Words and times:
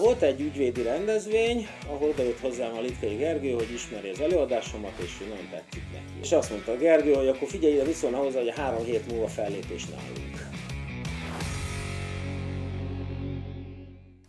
Volt 0.00 0.22
egy 0.22 0.40
ügyvédi 0.40 0.82
rendezvény, 0.82 1.66
ahol 1.86 2.08
odajött 2.08 2.40
hozzám 2.40 2.76
a 2.76 2.80
Litkai 2.80 3.16
Gergő, 3.16 3.52
hogy 3.52 3.72
ismeri 3.72 4.08
az 4.08 4.20
előadásomat, 4.20 4.98
és 4.98 5.20
ő 5.22 5.28
nem 5.28 5.48
tetszik 5.50 5.82
neki. 5.92 6.20
És 6.20 6.32
azt 6.32 6.50
mondta 6.50 6.72
a 6.72 6.76
Gergő, 6.76 7.12
hogy 7.12 7.28
akkor 7.28 7.48
figyelj 7.48 7.72
ide 7.72 7.84
viszont 7.84 8.14
hozzá, 8.14 8.38
hogy 8.38 8.48
a 8.48 8.60
három 8.60 8.84
hét 8.84 9.10
múlva 9.10 9.28
fellépés 9.28 9.86
nálunk. 9.86 10.32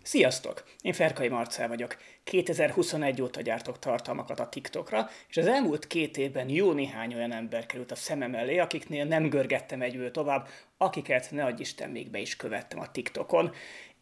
Sziasztok! 0.03 0.63
Én 0.81 0.93
Ferkai 0.93 1.27
Marcel 1.27 1.67
vagyok. 1.67 1.97
2021 2.23 3.21
óta 3.21 3.41
gyártok 3.41 3.79
tartalmakat 3.79 4.39
a 4.39 4.49
TikTokra, 4.49 5.09
és 5.29 5.37
az 5.37 5.47
elmúlt 5.47 5.87
két 5.87 6.17
évben 6.17 6.49
jó 6.49 6.71
néhány 6.71 7.13
olyan 7.13 7.33
ember 7.33 7.65
került 7.65 7.91
a 7.91 7.95
szemem 7.95 8.35
elé, 8.35 8.57
akiknél 8.57 9.05
nem 9.05 9.29
görgettem 9.29 9.81
egyből 9.81 10.11
tovább, 10.11 10.47
akiket 10.77 11.31
ne 11.31 11.45
adj 11.45 11.61
Isten 11.61 11.89
még 11.89 12.09
be 12.09 12.19
is 12.19 12.35
követtem 12.35 12.79
a 12.79 12.91
TikTokon. 12.91 13.51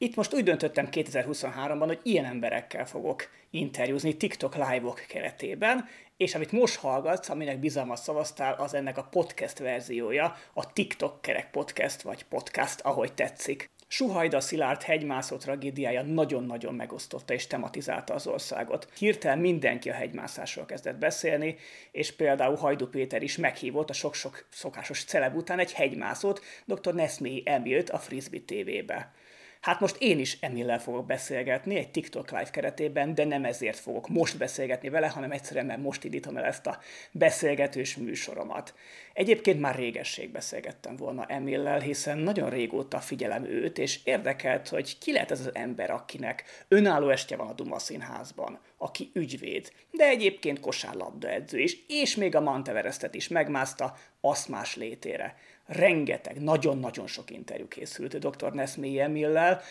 Itt 0.02 0.16
most 0.16 0.34
úgy 0.34 0.44
döntöttem 0.44 0.88
2023-ban, 0.92 1.84
hogy 1.86 2.00
ilyen 2.04 2.26
emberekkel 2.26 2.86
fogok 2.86 3.30
interjúzni 3.50 4.18
TikTok 4.18 4.56
live-ok 4.56 5.06
keretében, 5.08 5.86
és 6.18 6.36
amit 6.36 6.52
most 6.52 6.76
hallgatsz, 6.76 7.30
aminek 7.30 7.60
bizalmat 7.60 8.02
szavaztál, 8.02 8.54
az 8.54 8.74
ennek 8.74 8.98
a 8.98 9.08
podcast 9.12 9.60
verziója, 9.60 10.36
a 10.54 10.74
TikTok 10.74 11.22
kerek 11.22 11.52
podcast, 11.52 12.02
vagy 12.02 12.24
podcast, 12.24 12.80
ahogy 12.80 13.14
tetszik. 13.14 13.70
Suhajda 13.88 14.40
Szilárd 14.40 14.82
hegymászó 14.82 15.38
tragédiája 15.38 16.02
nagyon-nagyon 16.02 16.74
megosztotta 16.74 17.34
és 17.34 17.48
tematizálta 17.48 18.14
az 18.14 18.28
országot. 18.28 18.88
Hirtelen 18.98 19.40
mindenki 19.40 19.90
a 19.90 19.94
hegymászásról 19.94 20.66
kezdett 20.66 20.98
beszélni, 20.98 21.56
és 21.92 22.16
például 22.16 22.56
Hajdu 22.56 22.88
Péter 22.88 23.24
is 23.24 23.38
meghívott 23.38 23.90
a 23.90 23.94
sok-sok 23.94 24.46
szokásos 24.52 25.04
celeb 25.04 25.36
után 25.36 25.60
egy 25.60 25.74
hegymászót, 25.74 26.42
dr. 26.66 26.94
Nesmi 26.94 27.42
Emilt 27.46 27.90
a 27.90 27.98
Frisbee 27.98 28.42
TV-be. 28.46 29.14
Hát 29.62 29.80
most 29.80 29.96
én 30.00 30.20
is 30.20 30.38
Emillel 30.40 30.80
fogok 30.80 31.06
beszélgetni 31.06 31.76
egy 31.78 31.92
TikTok 31.92 32.32
live 32.32 32.50
keretében, 32.50 33.16
de 33.16 33.26
nem 33.26 33.46
ezért 33.46 33.78
fogok 33.78 34.08
most 34.08 34.38
beszélgetni 34.38 34.90
vele, 34.90 35.08
hanem 35.08 35.32
egyszerűen, 35.32 35.66
mert 35.66 35.82
most 35.82 36.04
indítom 36.04 36.38
el 36.38 36.44
ezt 36.44 36.68
a 36.68 36.80
beszélgetős 37.12 37.96
műsoromat. 37.96 38.74
Egyébként 39.14 39.60
már 39.60 39.76
régesség 39.76 40.32
beszélgettem 40.32 40.96
volna 40.96 41.26
Emillel, 41.26 41.80
hiszen 41.80 42.18
nagyon 42.18 42.50
régóta 42.50 43.00
figyelem 43.00 43.46
őt, 43.46 43.78
és 43.78 44.00
érdekelt, 44.04 44.68
hogy 44.68 44.98
ki 44.98 45.12
lehet 45.12 45.32
ez 45.32 45.40
az 45.40 45.56
ember, 45.56 45.92
akinek 45.92 46.44
önálló 46.68 47.10
estje 47.10 47.38
van 47.38 47.48
a 47.48 47.54
Duma 47.54 47.80
Színházban, 47.80 48.60
aki 48.78 49.12
ügyvéd, 49.14 49.72
de 49.92 50.06
egyébként 50.08 50.60
kosárlabda 50.60 51.30
edző 51.30 51.60
is, 51.60 51.78
és 51.88 52.16
még 52.16 52.36
a 52.36 52.42
Manteverestet 52.42 53.14
is 53.16 53.28
megmászta 53.28 53.96
aszmás 54.22 54.76
létére 54.76 55.36
rengeteg, 55.72 56.42
nagyon-nagyon 56.42 57.08
sok 57.08 57.32
interjú 57.32 57.68
készült 57.68 58.18
dr. 58.18 58.52
Nesmé 58.52 59.00
Emillel. 59.00 59.62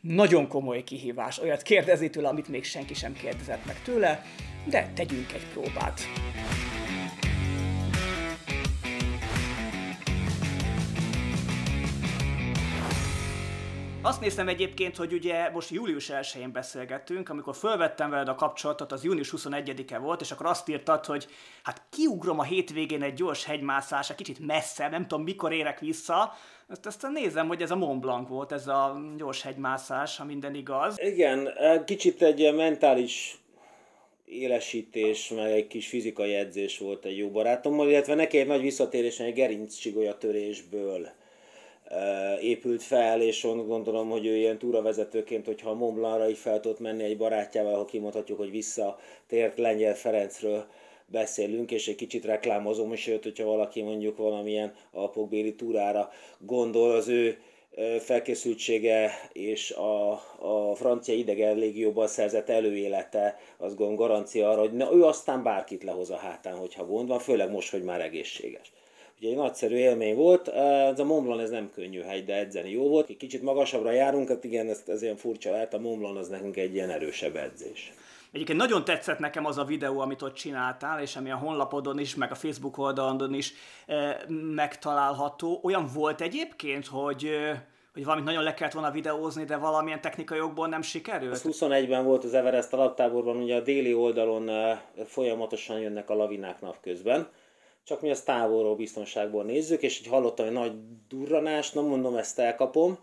Nagyon 0.00 0.48
komoly 0.48 0.84
kihívás, 0.84 1.38
olyat 1.38 1.62
kérdezni 1.62 2.10
tőle, 2.10 2.28
amit 2.28 2.48
még 2.48 2.64
senki 2.64 2.94
sem 2.94 3.12
kérdezett 3.12 3.66
meg 3.66 3.82
tőle, 3.82 4.24
de 4.64 4.90
tegyünk 4.94 5.32
egy 5.32 5.46
próbát. 5.52 6.00
Azt 14.02 14.20
néztem 14.20 14.48
egyébként, 14.48 14.96
hogy 14.96 15.12
ugye 15.12 15.50
most 15.50 15.70
július 15.70 16.10
1-én 16.12 16.52
beszélgettünk, 16.52 17.28
amikor 17.28 17.56
fölvettem 17.56 18.10
veled 18.10 18.28
a 18.28 18.34
kapcsolatot, 18.34 18.92
az 18.92 19.04
június 19.04 19.34
21-e 19.36 19.98
volt, 19.98 20.20
és 20.20 20.30
akkor 20.30 20.46
azt 20.46 20.68
írtad, 20.68 21.04
hogy 21.04 21.26
hát 21.62 21.82
kiugrom 21.90 22.38
a 22.38 22.42
hétvégén 22.42 23.02
egy 23.02 23.14
gyors 23.14 23.44
hegymászás, 23.44 24.10
egy 24.10 24.16
kicsit 24.16 24.46
messze, 24.46 24.88
nem 24.88 25.06
tudom 25.06 25.24
mikor 25.24 25.52
érek 25.52 25.78
vissza, 25.78 26.32
ezt 26.68 26.86
aztán 26.86 27.12
nézem, 27.12 27.48
hogy 27.48 27.62
ez 27.62 27.70
a 27.70 27.76
Mont 27.76 28.00
Blanc 28.00 28.28
volt, 28.28 28.52
ez 28.52 28.66
a 28.66 29.00
gyors 29.16 29.42
hegymászás, 29.42 30.16
ha 30.16 30.24
minden 30.24 30.54
igaz. 30.54 30.94
Igen, 30.98 31.48
kicsit 31.84 32.22
egy 32.22 32.54
mentális 32.54 33.38
élesítés, 34.24 35.28
meg 35.28 35.50
egy 35.50 35.66
kis 35.66 35.88
fizikai 35.88 36.34
edzés 36.34 36.78
volt 36.78 37.04
egy 37.04 37.16
jó 37.16 37.30
barátommal, 37.30 37.88
illetve 37.88 38.14
neki 38.14 38.38
egy 38.38 38.46
nagy 38.46 38.60
visszatérés 38.60 39.20
egy 39.20 39.34
gerinc 39.34 39.76
törésből 40.18 41.08
épült 42.40 42.82
fel, 42.82 43.22
és 43.22 43.42
gondolom, 43.66 44.10
hogy 44.10 44.26
ő 44.26 44.36
ilyen 44.36 44.58
túravezetőként, 44.58 45.46
hogyha 45.46 45.70
a 45.70 45.74
Montblancra 45.74 46.28
így 46.28 46.38
fel 46.38 46.60
tudott 46.60 46.80
menni 46.80 47.02
egy 47.02 47.16
barátjával, 47.16 47.74
ha 47.74 47.84
kimondhatjuk, 47.84 48.38
hogy 48.38 48.50
visszatért 48.50 49.58
Lengyel 49.58 49.94
Ferencről 49.94 50.64
beszélünk, 51.06 51.70
és 51.70 51.88
egy 51.88 51.94
kicsit 51.94 52.24
reklámozom, 52.24 52.92
és 52.92 53.00
sőt, 53.00 53.22
hogyha 53.22 53.44
valaki 53.44 53.82
mondjuk 53.82 54.16
valamilyen 54.16 54.74
alpokbéli 54.92 55.54
túrára 55.54 56.10
gondol, 56.38 56.90
az 56.90 57.08
ő 57.08 57.38
felkészültsége 57.98 59.10
és 59.32 59.70
a, 59.70 60.12
a 60.38 60.74
francia 60.74 61.14
idegen 61.14 61.56
légióban 61.56 62.06
szerzett 62.06 62.48
előélete, 62.48 63.38
az 63.58 63.74
gond 63.74 63.96
garancia 63.96 64.50
arra, 64.50 64.60
hogy 64.60 64.72
na, 64.72 64.92
ő 64.92 65.04
aztán 65.04 65.42
bárkit 65.42 65.82
lehoz 65.82 66.10
a 66.10 66.16
hátán, 66.16 66.56
hogyha 66.56 66.86
gond 66.86 67.08
van, 67.08 67.18
főleg 67.18 67.50
most, 67.50 67.70
hogy 67.70 67.82
már 67.82 68.00
egészséges. 68.00 68.72
Ugye 69.20 69.30
egy 69.30 69.36
nagyszerű 69.36 69.74
élmény 69.74 70.14
volt, 70.14 70.48
ez 70.48 70.98
a 70.98 71.04
Mont 71.04 71.24
Blanc 71.24 71.42
ez 71.42 71.50
nem 71.50 71.70
könnyű 71.74 72.00
hegy, 72.00 72.24
de 72.24 72.34
edzeni 72.34 72.70
jó 72.70 72.88
volt. 72.88 73.08
Egy 73.08 73.16
kicsit 73.16 73.42
magasabbra 73.42 73.90
járunk, 73.90 74.28
hát 74.28 74.44
igen, 74.44 74.68
ez, 74.68 74.82
ez 74.86 75.02
ilyen 75.02 75.16
furcsa 75.16 75.50
lehet, 75.50 75.74
a 75.74 75.78
Mont 75.78 75.98
Blanc 75.98 76.18
az 76.18 76.28
nekünk 76.28 76.56
egy 76.56 76.74
ilyen 76.74 76.90
erősebb 76.90 77.36
edzés. 77.36 77.92
Egyébként 78.32 78.58
nagyon 78.58 78.84
tetszett 78.84 79.18
nekem 79.18 79.46
az 79.46 79.58
a 79.58 79.64
videó, 79.64 79.98
amit 79.98 80.22
ott 80.22 80.34
csináltál, 80.34 81.00
és 81.00 81.16
ami 81.16 81.30
a 81.30 81.36
honlapodon 81.36 81.98
is, 81.98 82.14
meg 82.14 82.30
a 82.30 82.34
Facebook 82.34 82.78
oldalon 82.78 83.34
is 83.34 83.52
e, 83.86 84.24
megtalálható. 84.54 85.60
Olyan 85.62 85.86
volt 85.94 86.20
egyébként, 86.20 86.86
hogy 86.86 87.24
e, 87.24 87.68
hogy 87.92 88.04
valamit 88.04 88.24
nagyon 88.24 88.42
le 88.42 88.54
kellett 88.54 88.72
volna 88.72 88.90
videózni, 88.90 89.44
de 89.44 89.56
valamilyen 89.56 90.00
technikai 90.00 90.38
jogból 90.38 90.68
nem 90.68 90.82
sikerült? 90.82 91.32
Az 91.32 91.46
21-ben 91.48 92.04
volt 92.04 92.24
az 92.24 92.34
Everest 92.34 92.72
alaptáborban, 92.72 93.36
ugye 93.36 93.56
a 93.56 93.60
déli 93.60 93.94
oldalon 93.94 94.50
folyamatosan 95.04 95.78
jönnek 95.78 96.10
a 96.10 96.14
lavinák 96.14 96.60
napközben, 96.60 97.28
csak 97.84 98.00
mi 98.00 98.10
azt 98.10 98.24
távolról 98.24 98.76
biztonságból 98.76 99.44
nézzük, 99.44 99.82
és 99.82 100.00
így 100.00 100.06
hallottam 100.06 100.46
egy 100.46 100.52
nagy 100.52 100.72
durranást, 101.08 101.74
nem 101.74 101.84
mondom, 101.84 102.16
ezt 102.16 102.38
elkapom, 102.38 102.98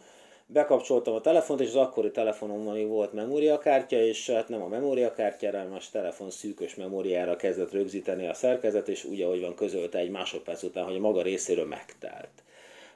bekapcsoltam 0.46 1.14
a 1.14 1.22
telefont, 1.22 1.60
és 1.60 1.68
az 1.68 1.76
akkori 1.76 2.12
telefonomban 2.12 2.74
még 2.74 2.88
volt 2.88 3.14
memóriakártya, 3.14 4.02
és 4.02 4.30
hát 4.30 4.50
nem 4.50 4.62
a 4.62 4.68
memóriakártyára, 4.68 5.58
hanem 5.58 5.74
a 5.74 5.80
telefon 5.92 6.30
szűkös 6.30 6.76
memóriára 6.76 7.36
kezdett 7.36 7.72
rögzíteni 7.72 8.28
a 8.28 8.34
szerkezet, 8.34 8.88
és 8.88 9.04
úgy, 9.04 9.22
ahogy 9.22 9.42
van 9.42 9.56
közölte 9.56 9.98
egy 9.98 10.10
másodperc 10.10 10.64
után, 10.64 10.84
hogy 10.84 10.96
a 10.96 11.00
maga 11.00 11.22
részéről 11.22 11.66
megtelt. 11.66 12.30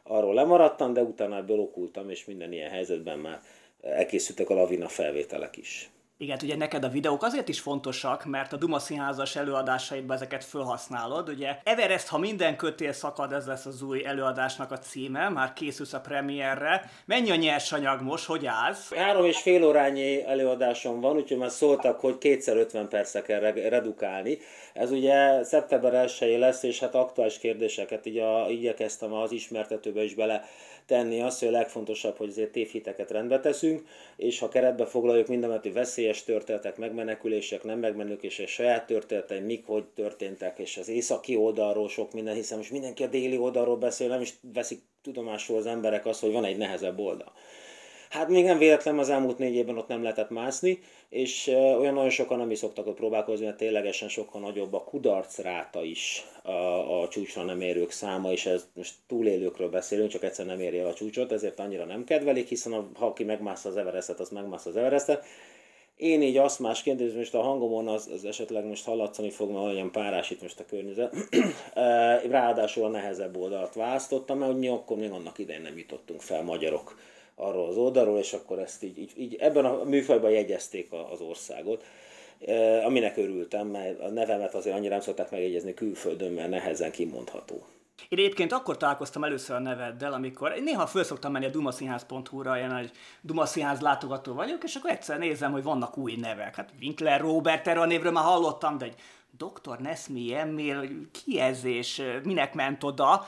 Arról 0.03 0.34
lemaradtam, 0.34 0.94
de 0.94 1.02
utána 1.02 1.38
ebből 1.38 1.59
okultam, 1.59 2.09
és 2.09 2.25
minden 2.25 2.52
ilyen 2.52 2.69
helyzetben 2.69 3.19
már 3.19 3.42
elkészültek 3.81 4.50
a 4.50 4.53
lavina 4.53 4.88
felvételek 4.88 5.58
is. 5.58 5.90
Igen, 6.21 6.37
ugye 6.43 6.55
neked 6.55 6.83
a 6.83 6.89
videók 6.89 7.23
azért 7.23 7.47
is 7.47 7.59
fontosak, 7.59 8.25
mert 8.25 8.53
a 8.53 8.57
Duma 8.57 8.79
színházas 8.79 9.35
előadásaidban 9.35 10.15
ezeket 10.15 10.43
felhasználod. 10.43 11.29
Ugye 11.29 11.57
Everest, 11.63 12.07
ha 12.07 12.17
minden 12.17 12.55
kötél 12.55 12.91
szakad, 12.91 13.33
ez 13.33 13.45
lesz 13.45 13.65
az 13.65 13.81
új 13.81 14.05
előadásnak 14.05 14.71
a 14.71 14.77
címe, 14.77 15.29
már 15.29 15.53
készülsz 15.53 15.93
a 15.93 15.99
premierre. 15.99 16.89
Mennyi 17.05 17.31
a 17.31 17.35
nyersanyag 17.35 18.01
most, 18.01 18.25
hogy 18.25 18.45
állsz? 18.45 18.93
Három 18.93 19.25
és 19.25 19.41
fél 19.41 19.63
órányi 19.63 20.23
előadásom 20.23 20.99
van, 20.99 21.15
úgyhogy 21.15 21.37
már 21.37 21.49
szóltak, 21.49 21.99
hogy 21.99 22.17
kétszer 22.17 22.57
50 22.57 22.88
percre 22.88 23.21
kell 23.21 23.39
redukálni. 23.51 24.38
Ez 24.73 24.91
ugye 24.91 25.43
szeptember 25.43 25.93
1 25.93 26.38
lesz, 26.39 26.63
és 26.63 26.79
hát 26.79 26.95
aktuális 26.95 27.38
kérdéseket 27.38 28.05
így 28.05 28.17
a, 28.17 28.45
igyekeztem 28.49 29.13
az 29.13 29.31
ismertetőbe 29.31 30.03
is 30.03 30.13
bele 30.13 30.43
tenni 30.91 31.22
azt, 31.22 31.40
hogy 31.40 31.47
a 31.47 31.52
legfontosabb, 31.52 32.18
hogy 32.18 32.29
azért 32.29 32.52
tévhiteket 32.52 33.12
rendbe 33.12 33.40
teszünk, 33.40 33.88
és 34.16 34.40
ha 34.40 34.50
keretbe 34.50 34.85
foglaljuk 34.85 35.28
mindenet, 35.28 35.62
hogy 35.62 35.74
veszélyes 35.74 36.24
történetek, 36.24 36.78
megmenekülések, 36.78 37.63
nem 37.63 37.79
megmenekülések, 37.79 38.47
saját 38.47 38.85
történetek, 38.85 39.46
mik 39.46 39.66
hogy 39.66 39.85
történtek, 39.85 40.59
és 40.59 40.78
az 40.78 40.90
északi 40.90 41.35
oldalról 41.35 41.90
sok 41.90 42.13
minden, 42.13 42.35
hiszen 42.35 42.57
most 42.57 42.72
mindenki 42.72 43.03
a 43.03 43.07
déli 43.07 43.38
oldalról 43.38 43.78
beszél, 43.78 44.07
nem 44.07 44.22
is 44.22 44.34
veszik 44.53 44.80
tudomásul 45.01 45.57
az 45.57 45.66
emberek 45.66 46.06
azt, 46.06 46.22
hogy 46.22 46.31
van 46.31 46.46
egy 46.46 46.57
nehezebb 46.57 47.00
oldal. 47.00 47.34
Hát 48.11 48.27
még 48.27 48.45
nem 48.45 48.57
véletlen 48.57 48.99
az 48.99 49.09
elmúlt 49.09 49.38
négy 49.38 49.55
évben 49.55 49.77
ott 49.77 49.88
nem 49.88 50.01
lehetett 50.01 50.29
mászni, 50.29 50.79
és 51.09 51.47
olyan 51.47 51.94
nagyon 51.94 52.09
sokan 52.09 52.38
nem 52.38 52.51
is 52.51 52.57
szoktak 52.57 52.88
ott 52.88 52.95
próbálkozni, 52.95 53.45
mert 53.45 53.57
ténylegesen 53.57 54.09
sokkal 54.09 54.41
nagyobb 54.41 54.74
a 54.74 54.83
kudarc 54.83 55.38
ráta 55.38 55.83
is 55.83 56.25
a, 56.44 57.01
a 57.01 57.07
csúcsra 57.07 57.44
nem 57.44 57.62
érők 57.62 57.91
száma, 57.91 58.31
és 58.31 58.45
ez 58.45 58.68
most 58.74 58.94
túlélőkről 59.07 59.69
beszélünk, 59.69 60.09
csak 60.09 60.24
egyszer 60.24 60.45
nem 60.45 60.59
érje 60.59 60.81
el 60.81 60.88
a 60.88 60.94
csúcsot, 60.94 61.31
ezért 61.31 61.59
annyira 61.59 61.86
nem 61.86 62.03
kedvelik, 62.03 62.47
hiszen 62.47 62.74
a, 62.74 62.89
ha 62.94 63.06
aki 63.06 63.24
megmászta 63.24 63.69
az 63.69 63.77
Everestet, 63.77 64.19
az 64.19 64.30
megmászta 64.30 64.69
az 64.69 64.75
Everestet. 64.75 65.25
Én 65.95 66.21
így 66.21 66.38
azt 66.38 66.59
másként, 66.59 67.00
és 67.00 67.13
most 67.13 67.36
a 67.36 67.41
hangomon 67.41 67.88
az, 67.88 68.09
az 68.13 68.25
esetleg 68.25 68.65
most 68.65 68.86
hallatszani 68.86 69.30
fog, 69.30 69.51
mert 69.51 69.65
olyan 69.65 69.91
párás 69.91 70.30
itt 70.30 70.41
most 70.41 70.59
a 70.59 70.65
környezet. 70.65 71.15
Ráadásul 72.30 72.86
a 72.86 72.89
nehezebb 72.89 73.38
oldalt 73.38 73.74
választottam, 73.74 74.38
mert 74.38 74.57
mi 74.57 74.68
akkor 74.68 74.97
még 74.97 75.12
annak 75.12 75.38
idején 75.38 75.62
nem 75.62 75.77
jutottunk 75.77 76.21
fel 76.21 76.44
magyarok 76.44 76.95
arról 77.41 77.67
az 77.67 77.77
oldalról, 77.77 78.17
és 78.17 78.33
akkor 78.33 78.59
ezt 78.59 78.83
így, 78.83 78.97
így, 78.97 79.11
így 79.15 79.35
ebben 79.35 79.65
a 79.65 79.83
műfajban 79.83 80.31
jegyezték 80.31 80.89
az 81.11 81.21
országot, 81.21 81.83
aminek 82.83 83.17
örültem, 83.17 83.67
mert 83.67 83.99
a 83.99 84.09
nevemet 84.09 84.53
azért 84.53 84.75
annyira 84.75 84.91
nem 84.91 85.01
szokták 85.01 85.31
megjegyezni 85.31 85.73
külföldön, 85.73 86.31
mert 86.31 86.49
nehezen 86.49 86.91
kimondható. 86.91 87.65
Én 88.09 88.19
egyébként 88.19 88.51
akkor 88.51 88.77
találkoztam 88.77 89.23
először 89.23 89.55
a 89.55 89.59
neveddel, 89.59 90.13
amikor 90.13 90.53
néha 90.63 90.88
föl 90.88 91.03
szoktam 91.03 91.31
menni 91.31 91.45
a 91.45 91.49
dumaszínház.hu-ra, 91.49 92.57
ilyen 92.57 92.75
egy 92.75 92.91
dumaszínház 93.21 93.79
látogató 93.79 94.33
vagyok, 94.33 94.63
és 94.63 94.75
akkor 94.75 94.89
egyszer 94.89 95.19
nézem, 95.19 95.51
hogy 95.51 95.63
vannak 95.63 95.97
új 95.97 96.15
nevek. 96.15 96.55
Hát 96.55 96.73
Winkler 96.81 97.21
Robert, 97.21 97.67
erről 97.67 97.83
a 97.83 97.85
névről 97.85 98.11
már 98.11 98.23
hallottam, 98.23 98.77
de 98.77 98.85
egy 98.85 98.95
Dr. 99.38 99.80
Nesmi 99.80 100.33
Emil, 100.33 100.89
ki 101.12 101.39
ez 101.39 101.66
és 101.66 102.01
minek 102.24 102.54
ment 102.54 102.83
oda? 102.83 103.25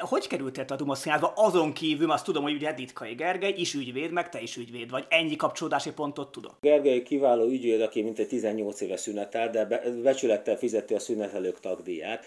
Hogy 0.00 0.26
kerültél 0.26 0.64
a 0.68 0.76
Duma 0.76 0.94
színházba? 0.94 1.32
Azon 1.36 1.72
kívül 1.72 2.10
azt 2.10 2.24
tudom, 2.24 2.42
hogy 2.42 2.54
ugye 2.54 2.68
Editkai 2.68 3.14
Gergely 3.14 3.54
is 3.56 3.74
ügyvéd, 3.74 4.10
meg 4.10 4.28
te 4.28 4.40
is 4.40 4.56
ügyvéd 4.56 4.90
vagy. 4.90 5.06
Ennyi 5.08 5.36
kapcsolódási 5.36 5.92
pontot 5.92 6.32
tudok. 6.32 6.56
Gergely 6.60 7.02
kiváló 7.02 7.46
ügyvéd, 7.46 7.80
aki 7.80 8.02
mintegy 8.02 8.28
18 8.28 8.80
éve 8.80 8.96
szünetel, 8.96 9.50
de 9.50 9.64
becsülettel 10.02 10.56
fizeti 10.56 10.94
a 10.94 10.98
szünetelők 10.98 11.60
tagdíját. 11.60 12.24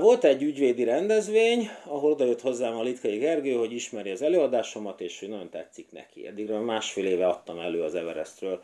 Volt 0.00 0.24
egy 0.24 0.42
ügyvédi 0.42 0.84
rendezvény, 0.84 1.68
ahol 1.84 2.12
odajött 2.12 2.40
hozzám 2.40 2.76
a 2.76 2.82
Litkai 2.82 3.18
Gergő, 3.18 3.52
hogy 3.52 3.72
ismeri 3.72 4.10
az 4.10 4.22
előadásomat, 4.22 5.00
és 5.00 5.20
hogy 5.20 5.28
nagyon 5.28 5.50
tetszik 5.50 5.92
neki. 5.92 6.26
Eddig 6.26 6.50
másfél 6.50 7.06
éve 7.06 7.26
adtam 7.26 7.58
elő 7.58 7.82
az 7.82 7.94
Everestről 7.94 8.62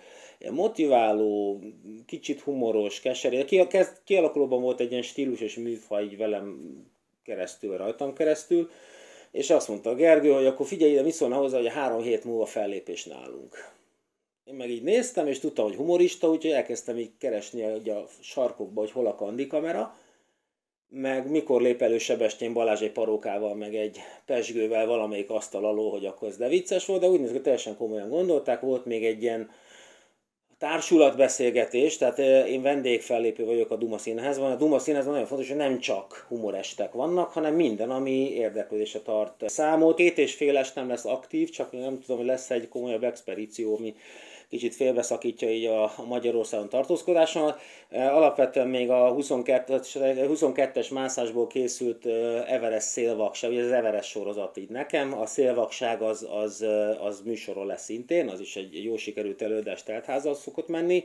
motiváló, 0.51 1.61
kicsit 2.07 2.41
humoros, 2.41 3.01
keserű. 3.01 3.43
Kialakulóban 4.05 4.63
volt 4.63 4.81
egy 4.81 4.91
ilyen 4.91 5.03
stílus 5.03 5.41
és 5.41 5.55
műfaj 5.55 6.05
így 6.05 6.17
velem 6.17 6.75
keresztül, 7.23 7.77
rajtam 7.77 8.15
keresztül, 8.15 8.71
és 9.31 9.51
azt 9.51 9.69
mondta 9.69 9.91
a 9.91 9.95
Gergő, 9.95 10.31
hogy 10.33 10.47
akkor 10.47 10.67
figyelj 10.67 10.93
ide, 10.93 11.03
mi 11.03 11.11
szólna 11.11 11.37
hozzá, 11.37 11.57
hogy 11.57 11.67
a 11.67 11.71
három 11.71 12.03
hét 12.03 12.25
múlva 12.25 12.47
fellépés 12.47 13.05
nálunk. 13.05 13.75
Én 14.45 14.55
meg 14.55 14.71
így 14.71 14.83
néztem, 14.83 15.27
és 15.27 15.39
tudtam, 15.39 15.65
hogy 15.65 15.75
humorista, 15.75 16.31
úgyhogy 16.31 16.51
elkezdtem 16.51 16.99
így 16.99 17.11
keresni 17.19 17.63
a 17.63 18.07
sarkokba, 18.21 18.81
hogy 18.81 18.91
hol 18.91 19.07
a 19.07 19.15
kandi 19.15 19.47
kamera, 19.47 19.97
meg 20.89 21.31
mikor 21.31 21.63
lép 21.63 21.83
elő 21.83 21.99
Sebestyén 21.99 22.53
Balázs 22.53 22.83
egy 22.83 22.93
parókával, 22.93 23.55
meg 23.55 23.75
egy 23.75 23.99
pesgővel 24.27 24.87
valamelyik 24.87 25.31
asztal 25.31 25.65
alól, 25.65 25.91
hogy 25.91 26.07
akkor 26.07 26.29
ez 26.29 26.37
de 26.37 26.49
vicces 26.49 26.87
volt, 26.87 27.01
de 27.01 27.09
úgy 27.09 27.21
néz 27.21 27.31
hogy 27.31 27.43
teljesen 27.43 27.77
komolyan 27.77 28.09
gondolták, 28.09 28.61
volt 28.61 28.85
még 28.85 29.05
egy 29.05 29.23
ilyen 29.23 29.51
társulatbeszélgetés, 30.59 31.97
tehát 31.97 32.19
én 32.49 32.63
vendégfellépő 32.63 33.45
vagyok 33.45 33.71
a 33.71 33.77
Duma 33.77 33.99
Színházban. 33.99 34.53
A 34.53 34.57
Duma 34.57 34.79
Színházban 34.79 35.13
nagyon 35.13 35.29
fontos, 35.29 35.49
hogy 35.49 35.57
nem 35.57 35.79
csak 35.79 36.27
humorestek 36.29 36.93
vannak, 36.93 37.33
hanem 37.33 37.55
minden, 37.55 37.91
ami 37.91 38.31
érdeklődésre 38.31 39.01
tart 39.01 39.49
számot. 39.49 39.97
Két 39.97 40.19
és 40.19 40.35
fél 40.35 40.67
nem 40.75 40.89
lesz 40.89 41.05
aktív, 41.05 41.51
csak 41.51 41.73
nem 41.73 42.01
tudom, 42.01 42.17
hogy 42.17 42.27
lesz 42.27 42.51
egy 42.51 42.69
komolyabb 42.69 43.05
expedíció, 43.05 43.77
ami 43.77 43.95
kicsit 44.49 44.75
félbeszakítja 44.75 45.51
így 45.51 45.65
a, 45.65 45.83
a 45.83 46.05
Magyarországon 46.07 46.69
tartózkodásomat. 46.69 47.61
E, 47.91 48.15
alapvetően 48.15 48.69
még 48.69 48.91
a 48.91 49.15
22-es, 49.15 50.25
22 50.27 50.83
mászásból 50.91 51.47
készült 51.47 52.07
e, 52.07 52.11
Everest 52.47 52.87
szélvakság, 52.87 53.51
ugye 53.51 53.65
az 53.65 53.71
Everest 53.71 54.11
sorozat 54.11 54.57
így 54.57 54.69
nekem, 54.69 55.19
a 55.19 55.27
szélvakság 55.27 56.03
az, 56.03 56.27
az, 56.31 56.63
e, 56.63 57.01
az 57.01 57.21
műsoron 57.25 57.67
lesz 57.67 57.85
szintén, 57.85 58.29
az 58.29 58.41
is 58.41 58.57
egy 58.57 58.85
jó 58.85 58.97
sikerült 58.97 59.43
előadás 59.43 59.83
teltházal 59.83 60.35
szokott 60.35 60.69
menni 60.69 61.05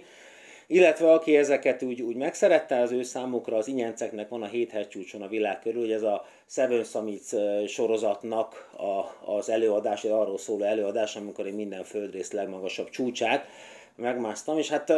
illetve 0.67 1.11
aki 1.11 1.37
ezeket 1.37 1.83
úgy, 1.83 2.01
úgy 2.01 2.15
megszerette, 2.15 2.79
az 2.79 2.91
ő 2.91 3.03
számukra 3.03 3.57
az 3.57 3.67
ingyenceknek 3.67 4.29
van 4.29 4.41
a 4.41 4.47
hét 4.47 4.71
hegycsúcson 4.71 5.21
a 5.21 5.27
világ 5.27 5.59
körül, 5.59 5.81
hogy 5.81 5.91
ez 5.91 6.03
a 6.03 6.25
Seven 6.47 6.83
Summits 6.83 7.33
sorozatnak 7.67 8.69
a, 8.77 9.31
az 9.31 9.49
előadás, 9.49 10.03
arról 10.03 10.37
szóló 10.37 10.63
előadás, 10.63 11.15
amikor 11.15 11.47
én 11.47 11.53
minden 11.53 11.83
földrész 11.83 12.31
legmagasabb 12.31 12.89
csúcsát 12.89 13.47
megmásztam, 13.95 14.57
és 14.57 14.69
hát 14.69 14.89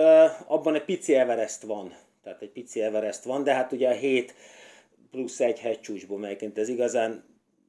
abban 0.47 0.75
egy 0.75 0.83
pici 0.83 1.15
Everest 1.15 1.61
van, 1.61 1.93
tehát 2.23 2.41
egy 2.41 2.51
pici 2.51 2.81
Everest 2.81 3.23
van, 3.23 3.43
de 3.43 3.53
hát 3.53 3.71
ugye 3.71 3.89
a 3.89 3.93
hét 3.93 4.33
plusz 5.11 5.39
egy 5.39 5.59
hegycsúcsból, 5.59 6.17
melyiként 6.17 6.57
ez 6.57 6.69
igazán 6.69 7.23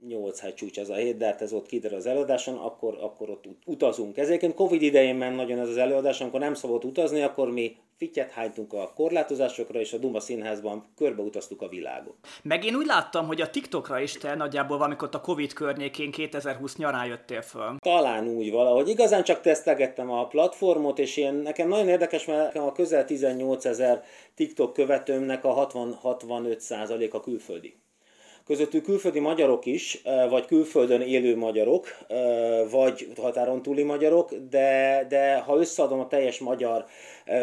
8 0.09 0.41
hegycsúcs 0.41 0.79
ez 0.79 0.89
a 0.89 0.95
hét, 0.95 1.17
de 1.17 1.27
hát 1.27 1.43
ez 1.43 1.53
ott 1.53 1.67
kiderül 1.67 1.97
az 1.97 2.07
előadáson, 2.07 2.57
akkor, 2.57 2.99
akkor 3.01 3.31
ott 3.31 3.45
utazunk. 3.67 4.17
Ezért 4.17 4.55
Covid 4.55 4.83
idején 4.83 5.17
ment 5.17 5.37
nagyon 5.37 5.59
ez 5.59 5.69
az 5.69 5.77
előadás, 5.77 6.21
amikor 6.21 6.41
nem 6.41 6.55
szabad 6.55 6.85
utazni, 6.85 7.23
akkor 7.23 7.51
mi 7.51 7.77
fittyet 7.97 8.31
hánytunk 8.31 8.73
a 8.73 8.93
korlátozásokra, 8.95 9.81
és 9.81 9.93
a 9.93 9.99
Duma 9.99 10.21
színházban 10.21 10.85
körbeutaztuk 10.97 11.63
a 11.63 11.69
világot. 11.69 12.15
Meg 12.43 12.65
én 12.65 12.75
úgy 12.75 12.87
láttam, 12.87 13.27
hogy 13.27 13.41
a 13.41 13.51
TikTokra 13.51 14.01
is 14.01 14.13
te 14.13 14.35
nagyjából 14.35 14.77
valamikor 14.79 15.09
a 15.13 15.21
Covid 15.21 15.53
környékén 15.53 16.11
2020 16.11 16.77
nyarán 16.77 17.07
jöttél 17.07 17.43
föl. 17.43 17.77
Talán 17.79 18.29
úgy 18.29 18.51
valahogy. 18.51 18.89
Igazán 18.89 19.25
csak 19.25 19.41
tesztelgettem 19.41 20.11
a 20.11 20.27
platformot, 20.27 20.99
és 20.99 21.17
én, 21.17 21.35
nekem 21.35 21.69
nagyon 21.69 21.89
érdekes, 21.89 22.25
mert 22.25 22.43
nekem 22.43 22.63
a 22.63 22.73
közel 22.73 23.05
18 23.05 23.65
ezer 23.65 24.03
TikTok 24.35 24.73
követőmnek 24.73 25.45
a 25.45 25.67
60-65 25.67 27.13
a 27.13 27.21
külföldi 27.21 27.83
közöttük 28.47 28.85
külföldi 28.85 29.21
magyarok 29.21 29.67
is, 29.67 30.03
vagy 30.29 30.47
külföldön 30.47 31.01
élő 31.01 31.37
magyarok, 31.37 31.87
vagy 32.71 33.09
határon 33.17 33.63
túli 33.63 33.83
magyarok, 33.83 34.35
de, 34.51 35.07
de 35.09 35.37
ha 35.37 35.59
összeadom 35.59 36.01
a 36.01 36.07
teljes 36.07 36.39
magyar 36.39 36.85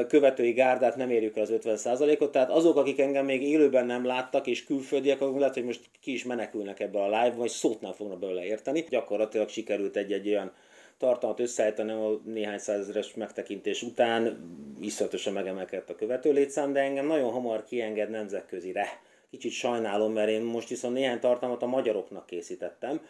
követői 0.08 0.52
gárdát, 0.52 0.96
nem 0.96 1.10
érjük 1.10 1.38
el 1.38 1.44
az 1.44 1.54
50%-ot, 1.64 2.32
tehát 2.32 2.50
azok, 2.50 2.78
akik 2.78 3.00
engem 3.00 3.26
még 3.26 3.44
élőben 3.44 3.86
nem 3.86 4.06
láttak, 4.06 4.48
és 4.48 4.66
külföldiek, 4.66 5.22
akkor 5.22 5.40
lehet, 5.40 5.54
hogy 5.54 5.66
most 5.66 5.82
ki 6.02 6.12
is 6.12 6.24
menekülnek 6.24 6.80
ebből 6.80 7.02
a 7.02 7.24
live 7.24 7.36
vagy 7.36 7.50
szót 7.50 7.82
nem 7.82 7.94
fognak 7.94 8.20
belőle 8.20 8.44
érteni. 8.44 8.86
Gyakorlatilag 8.90 9.50
sikerült 9.50 9.96
egy-egy 9.96 10.28
olyan 10.28 10.52
tartalmat 10.98 11.40
összeállítani, 11.40 11.92
a 11.92 12.22
néhány 12.26 12.58
százezeres 12.58 13.14
megtekintés 13.14 13.82
után 13.82 14.50
iszonyatosan 14.82 15.34
megemelkedett 15.34 15.90
a 15.90 15.96
követő 15.96 16.32
létszám, 16.32 16.74
de 16.74 16.80
engem 16.80 17.08
nagyon 17.08 17.32
hamar 17.32 17.64
kienged 17.64 18.10
nemzetközire 18.10 18.88
kicsit 19.32 19.52
sajnálom, 19.52 20.14
mert 20.14 20.30
én 20.30 20.42
most 20.42 20.70
viszont 20.70 20.94
néhány 20.94 21.20
tartalmat 21.20 21.62
a 21.62 21.66
magyaroknak 21.66 22.26
készítettem, 22.26 23.02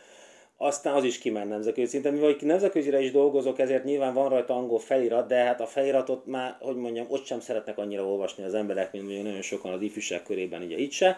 aztán 0.58 0.94
az 0.94 1.04
is 1.04 1.18
kiment 1.18 1.50
nemzetközi 1.50 1.88
szinten, 1.88 2.14
mivel 2.14 2.36
nemzetközire 2.40 3.02
is 3.02 3.12
dolgozok, 3.12 3.60
ezért 3.60 3.84
nyilván 3.84 4.14
van 4.14 4.30
rajta 4.30 4.56
angol 4.56 4.80
felirat, 4.80 5.28
de 5.28 5.36
hát 5.36 5.62
a 5.62 5.66
feliratot 5.66 6.26
már, 6.26 6.58
hogy 6.60 6.76
mondjam, 6.76 7.06
ott 7.10 7.26
sem 7.26 7.40
szeretnek 7.40 7.78
annyira 7.78 8.06
olvasni 8.06 8.44
az 8.44 8.54
emberek, 8.54 8.92
mint 8.92 9.04
mondjuk 9.04 9.26
nagyon 9.26 9.42
sokan 9.42 9.74
az 9.74 9.82
ifjúság 9.82 10.24
körében, 10.24 10.62
ugye 10.62 10.78
itt 10.78 10.92
se 10.92 11.18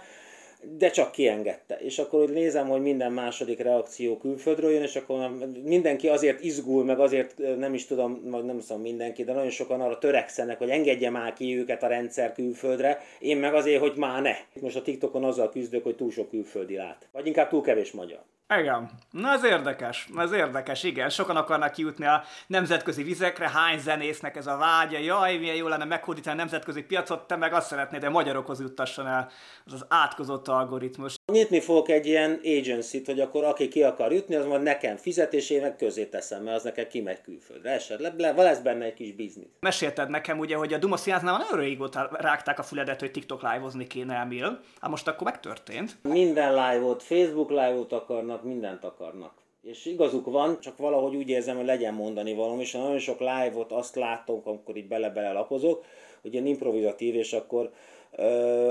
de 0.77 0.89
csak 0.89 1.11
kiengedte. 1.11 1.77
És 1.79 1.99
akkor 1.99 2.21
úgy 2.21 2.29
nézem, 2.29 2.67
hogy 2.67 2.81
minden 2.81 3.11
második 3.11 3.59
reakció 3.59 4.17
külföldről 4.17 4.71
jön, 4.71 4.81
és 4.81 4.95
akkor 4.95 5.31
mindenki 5.63 6.07
azért 6.07 6.43
izgul, 6.43 6.83
meg 6.83 6.99
azért 6.99 7.57
nem 7.57 7.73
is 7.73 7.85
tudom, 7.85 8.21
vagy 8.23 8.43
nem 8.43 8.59
tudom 8.59 8.81
mindenki, 8.81 9.23
de 9.23 9.33
nagyon 9.33 9.49
sokan 9.49 9.81
arra 9.81 9.97
törekszenek, 9.97 10.57
hogy 10.57 10.69
engedje 10.69 11.09
már 11.09 11.33
ki 11.33 11.57
őket 11.57 11.83
a 11.83 11.87
rendszer 11.87 12.33
külföldre, 12.33 13.01
én 13.19 13.37
meg 13.37 13.53
azért, 13.53 13.81
hogy 13.81 13.93
már 13.95 14.21
ne. 14.21 14.35
Most 14.61 14.75
a 14.75 14.81
TikTokon 14.81 15.23
azzal 15.23 15.49
küzdök, 15.49 15.83
hogy 15.83 15.95
túl 15.95 16.11
sok 16.11 16.29
külföldi 16.29 16.75
lát. 16.75 17.07
Vagy 17.11 17.27
inkább 17.27 17.49
túl 17.49 17.61
kevés 17.61 17.91
magyar. 17.91 18.23
Igen. 18.49 18.89
Na 19.11 19.31
ez 19.31 19.43
érdekes, 19.43 20.09
ez 20.17 20.31
érdekes, 20.31 20.83
igen. 20.83 21.09
Sokan 21.09 21.35
akarnak 21.35 21.71
kijutni 21.71 22.05
a 22.05 22.23
nemzetközi 22.47 23.03
vizekre, 23.03 23.49
hány 23.49 23.79
zenésznek 23.79 24.35
ez 24.35 24.47
a 24.47 24.57
vágya, 24.57 24.97
jaj, 24.97 25.37
milyen 25.37 25.55
jó 25.55 25.67
lenne 25.67 25.85
meghódítani 25.85 26.35
a 26.35 26.39
nemzetközi 26.39 26.83
piacot, 26.83 27.27
te 27.27 27.35
meg 27.35 27.53
azt 27.53 27.67
szeretnéd, 27.67 28.01
de 28.01 28.09
magyarokhoz 28.09 28.59
juttasson 28.59 29.07
el 29.07 29.31
az, 29.65 29.73
az 29.73 29.85
átkozott 29.89 30.47
algoritmus. 30.47 31.15
Nyitni 31.33 31.59
fogok 31.59 31.89
egy 31.89 32.05
ilyen 32.05 32.39
agency 32.43 33.01
hogy 33.05 33.19
akkor 33.19 33.43
aki 33.43 33.67
ki 33.67 33.83
akar 33.83 34.13
jutni, 34.13 34.35
az 34.35 34.45
majd 34.45 34.61
nekem 34.61 34.97
fizet, 34.97 35.33
és 35.33 35.49
én 35.49 35.61
meg 35.61 35.75
közé 35.75 36.05
teszem, 36.05 36.43
mert 36.43 36.57
az 36.57 36.63
nekem 36.63 36.87
kimegy 36.87 37.21
külföldre. 37.21 37.69
Esetleg 37.69 38.19
le, 38.19 38.31
lesz 38.31 38.59
benne 38.59 38.85
egy 38.85 38.93
kis 38.93 39.11
biznisz. 39.11 39.47
Mesélted 39.59 40.09
nekem 40.09 40.39
ugye, 40.39 40.55
hogy 40.55 40.73
a 40.73 40.77
Duma 40.77 40.97
Színháznál 40.97 41.37
nagyon 41.37 41.65
régóta 41.65 42.09
rágták 42.11 42.59
a 42.59 42.63
füledet, 42.63 42.99
hogy 42.99 43.11
TikTok 43.11 43.41
live-ozni 43.41 43.87
kéne, 43.87 44.15
Emil. 44.15 44.59
Hát 44.81 44.89
most 44.89 45.07
akkor 45.07 45.23
megtörtént. 45.23 45.97
Minden 46.01 46.51
live-ot, 46.51 47.03
Facebook 47.03 47.49
live-ot 47.49 47.91
akarnak, 47.91 48.43
mindent 48.43 48.83
akarnak. 48.83 49.33
És 49.61 49.85
igazuk 49.85 50.25
van, 50.25 50.59
csak 50.59 50.77
valahogy 50.77 51.15
úgy 51.15 51.29
érzem, 51.29 51.55
hogy 51.55 51.65
legyen 51.65 51.93
mondani 51.93 52.33
valami, 52.33 52.61
és 52.61 52.71
nagyon 52.71 52.99
sok 52.99 53.19
live-ot 53.19 53.71
azt 53.71 53.95
látom, 53.95 54.41
amikor 54.43 54.77
itt 54.77 54.87
bele-bele 54.87 55.31
lapozok, 55.31 55.85
hogy 56.21 56.33
ilyen 56.33 56.45
improvizatív, 56.45 57.15
és 57.15 57.33
akkor 57.33 57.71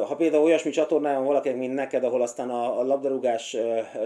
ha 0.06 0.14
például 0.16 0.44
olyasmi 0.44 0.70
csatornán 0.70 1.24
valakinek, 1.24 1.58
mint 1.58 1.74
neked, 1.74 2.04
ahol 2.04 2.22
aztán 2.22 2.50
a, 2.50 2.82
labdarúgás 2.82 3.56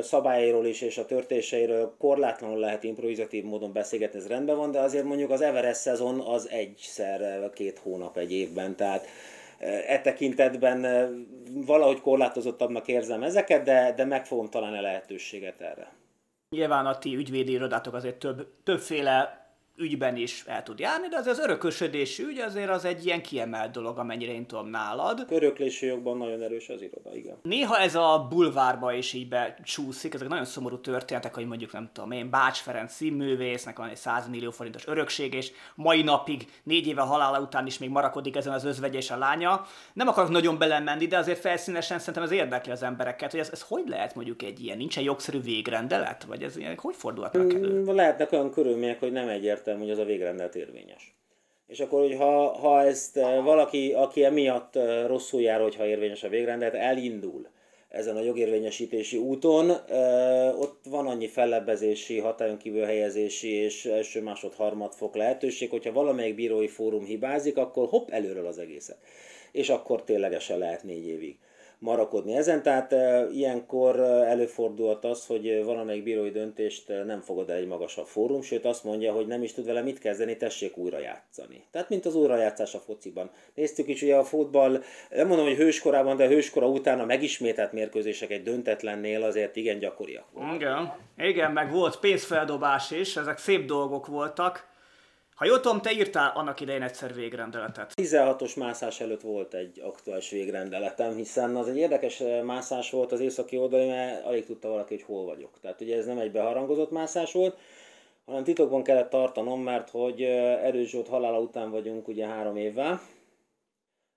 szabályairól 0.00 0.66
is 0.66 0.80
és 0.80 0.98
a 0.98 1.04
törtéseiről 1.04 1.94
korlátlanul 1.98 2.58
lehet 2.58 2.84
improvizatív 2.84 3.44
módon 3.44 3.72
beszélgetni, 3.72 4.18
ez 4.18 4.28
rendben 4.28 4.56
van, 4.56 4.70
de 4.70 4.80
azért 4.80 5.04
mondjuk 5.04 5.30
az 5.30 5.40
Everest 5.40 5.80
szezon 5.80 6.20
az 6.20 6.48
egyszer 6.48 7.50
két 7.54 7.78
hónap 7.78 8.16
egy 8.16 8.32
évben, 8.32 8.76
tehát 8.76 9.06
e 9.86 10.00
tekintetben 10.00 10.86
valahogy 11.66 12.00
korlátozottabbnak 12.00 12.88
érzem 12.88 13.22
ezeket, 13.22 13.64
de, 13.64 13.92
de 13.96 14.04
meg 14.04 14.26
fogom 14.26 14.48
találni 14.48 14.78
a 14.78 14.82
lehetőséget 14.82 15.60
erre. 15.60 15.92
Nyilván 16.50 16.86
a 16.86 16.98
ti 16.98 17.14
ügyvédi 17.14 17.52
irodátok 17.52 17.94
azért 17.94 18.16
több, 18.16 18.46
többféle 18.64 19.45
ügyben 19.76 20.16
is 20.16 20.44
el 20.46 20.62
tud 20.62 20.78
járni, 20.78 21.08
de 21.08 21.16
az, 21.16 21.26
az 21.26 21.38
örökösödési 21.38 22.22
ügy 22.22 22.38
azért 22.38 22.70
az 22.70 22.84
egy 22.84 23.06
ilyen 23.06 23.22
kiemelt 23.22 23.70
dolog, 23.70 23.98
amennyire 23.98 24.32
én 24.32 24.46
tudom 24.46 24.68
nálad. 24.68 25.26
Öröklési 25.28 25.86
jogban 25.86 26.16
nagyon 26.16 26.42
erős 26.42 26.68
az 26.68 26.82
iroda, 26.82 27.16
igen. 27.16 27.36
Néha 27.42 27.78
ez 27.78 27.94
a 27.94 28.26
bulvárba 28.30 28.92
is 28.92 29.12
így 29.12 29.28
becsúszik, 29.28 30.14
ezek 30.14 30.28
nagyon 30.28 30.44
szomorú 30.44 30.80
történetek, 30.80 31.34
hogy 31.34 31.46
mondjuk 31.46 31.72
nem 31.72 31.90
tudom 31.92 32.10
én, 32.10 32.30
Bács 32.30 32.58
Ferenc 32.58 32.92
színművésznek 32.92 33.78
van 33.78 33.88
egy 33.88 33.96
100 33.96 34.28
millió 34.28 34.50
forintos 34.50 34.86
örökség, 34.86 35.34
és 35.34 35.52
mai 35.74 36.02
napig, 36.02 36.46
négy 36.62 36.86
éve 36.86 37.00
halála 37.00 37.40
után 37.40 37.66
is 37.66 37.78
még 37.78 37.88
marakodik 37.90 38.36
ezen 38.36 38.52
az 38.52 38.64
özvegyes 38.64 39.10
a 39.10 39.18
lánya. 39.18 39.66
Nem 39.92 40.08
akarok 40.08 40.30
nagyon 40.30 40.58
belemenni, 40.58 41.06
de 41.06 41.16
azért 41.16 41.40
felszínesen 41.40 41.98
szerintem 41.98 42.22
ez 42.22 42.30
érdekli 42.30 42.72
az 42.72 42.82
embereket, 42.82 43.30
hogy 43.30 43.40
ez, 43.40 43.50
ez 43.52 43.62
hogy 43.68 43.84
lehet 43.88 44.14
mondjuk 44.14 44.42
egy 44.42 44.64
ilyen, 44.64 44.76
nincsen 44.76 45.02
jogszerű 45.02 45.40
végrendelet, 45.40 46.24
vagy 46.24 46.42
ez 46.42 46.56
ilyen, 46.56 46.78
hogy 46.78 46.94
fordulhatnak 46.96 47.52
elő? 47.52 47.82
Mm, 47.82 47.94
lehetnek 47.94 48.32
olyan 48.32 48.50
körülmények, 48.50 49.00
hogy 49.00 49.12
nem 49.12 49.28
egyértelmű, 49.66 49.82
hogy 49.82 49.90
az 49.90 49.98
a 49.98 50.10
végrendelt 50.10 50.54
érvényes. 50.54 51.14
És 51.66 51.80
akkor, 51.80 52.00
hogy 52.00 52.16
ha, 52.16 52.58
ha 52.58 52.82
ezt 52.82 53.16
eh, 53.16 53.44
valaki, 53.44 53.92
aki 53.92 54.24
emiatt 54.24 54.76
eh, 54.76 55.06
rosszul 55.06 55.40
jár, 55.40 55.60
hogyha 55.60 55.86
érvényes 55.86 56.22
a 56.22 56.28
végrendelet, 56.28 56.74
elindul 56.74 57.48
ezen 57.88 58.16
a 58.16 58.22
jogérvényesítési 58.22 59.16
úton, 59.16 59.70
eh, 59.70 60.60
ott 60.60 60.80
van 60.88 61.06
annyi 61.06 61.26
fellebbezési, 61.26 62.18
hatályon 62.18 62.56
kívül 62.56 62.84
helyezési 62.84 63.48
és 63.48 63.84
első, 63.84 64.22
másod, 64.22 64.54
harmad 64.54 64.92
fok 64.92 65.14
lehetőség, 65.14 65.70
hogyha 65.70 65.92
valamelyik 65.92 66.34
bírói 66.34 66.68
fórum 66.68 67.04
hibázik, 67.04 67.56
akkor 67.56 67.88
hopp, 67.88 68.10
előről 68.10 68.46
az 68.46 68.58
egészet. 68.58 68.98
És 69.52 69.68
akkor 69.68 70.04
ténylegesen 70.04 70.58
lehet 70.58 70.82
négy 70.82 71.06
évig 71.06 71.38
marakodni 71.78 72.36
ezen. 72.36 72.62
Tehát 72.62 72.94
ilyenkor 73.32 74.00
előfordulhat 74.00 75.04
az, 75.04 75.26
hogy 75.26 75.64
valamelyik 75.64 76.02
bírói 76.02 76.30
döntést 76.30 76.92
nem 77.06 77.20
fogad 77.20 77.50
el 77.50 77.56
egy 77.56 77.66
magasabb 77.66 78.06
fórum, 78.06 78.42
sőt 78.42 78.64
azt 78.64 78.84
mondja, 78.84 79.12
hogy 79.12 79.26
nem 79.26 79.42
is 79.42 79.52
tud 79.52 79.66
vele 79.66 79.82
mit 79.82 79.98
kezdeni, 79.98 80.36
tessék 80.36 80.76
újra 80.76 80.98
játszani. 80.98 81.64
Tehát 81.70 81.88
mint 81.88 82.06
az 82.06 82.14
újrajátszás 82.14 82.74
a 82.74 82.78
fociban. 82.78 83.30
Néztük 83.54 83.88
is, 83.88 84.02
ugye 84.02 84.16
a 84.16 84.24
futball, 84.24 84.82
nem 85.10 85.26
mondom, 85.26 85.46
hogy 85.46 85.56
hőskorában, 85.56 86.16
de 86.16 86.24
a 86.24 86.28
hőskora 86.28 86.68
után 86.68 87.00
a 87.00 87.04
megismételt 87.04 87.72
mérkőzések 87.72 88.30
egy 88.30 88.42
döntetlennél 88.42 89.22
azért 89.22 89.56
igen 89.56 89.78
gyakoriak 89.78 90.26
voltak. 90.32 90.54
Igen, 90.54 90.92
igen, 91.16 91.52
meg 91.52 91.72
volt 91.72 91.98
pénzfeldobás 91.98 92.90
is, 92.90 93.16
ezek 93.16 93.38
szép 93.38 93.66
dolgok 93.66 94.06
voltak. 94.06 94.74
Ha 95.36 95.44
jól 95.44 95.60
tudom, 95.60 95.80
te 95.80 95.92
írtál 95.92 96.32
annak 96.34 96.60
idején 96.60 96.82
egyszer 96.82 97.14
végrendeletet. 97.14 97.92
16-os 97.96 98.56
mászás 98.56 99.00
előtt 99.00 99.20
volt 99.20 99.54
egy 99.54 99.80
aktuális 99.80 100.30
végrendeletem, 100.30 101.14
hiszen 101.14 101.56
az 101.56 101.68
egy 101.68 101.76
érdekes 101.76 102.20
eh, 102.20 102.42
mászás 102.42 102.90
volt 102.90 103.12
az 103.12 103.20
északi 103.20 103.56
oldali, 103.56 103.86
mert 103.86 104.24
alig 104.24 104.44
tudta 104.44 104.68
valaki, 104.68 104.94
hogy 104.94 105.04
hol 105.04 105.24
vagyok. 105.24 105.60
Tehát 105.60 105.80
ugye 105.80 105.96
ez 105.96 106.06
nem 106.06 106.18
egy 106.18 106.30
beharangozott 106.30 106.90
mászás 106.90 107.32
volt, 107.32 107.58
hanem 108.26 108.44
titokban 108.44 108.82
kellett 108.82 109.10
tartanom, 109.10 109.62
mert 109.62 109.90
hogy 109.90 110.22
eh, 110.22 110.64
Erős 110.64 110.90
Zsolt 110.90 111.08
halála 111.08 111.38
után 111.38 111.70
vagyunk 111.70 112.08
ugye 112.08 112.26
három 112.26 112.56
évvel, 112.56 113.00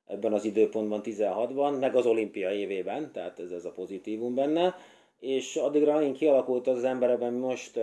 ebben 0.06 0.34
az 0.34 0.46
időpontban 0.46 1.02
16-ban, 1.04 1.80
meg 1.80 1.96
az 1.96 2.06
olimpia 2.06 2.52
évében, 2.52 3.12
tehát 3.12 3.40
ez, 3.40 3.52
ez 3.52 3.66
a 3.66 3.72
pozitívum 3.72 4.36
benne 4.36 4.76
és 5.20 5.56
addigra 5.56 5.94
megint 5.94 6.18
kialakult 6.18 6.68
az, 6.68 6.84
embereben 6.84 7.34
most 7.34 7.80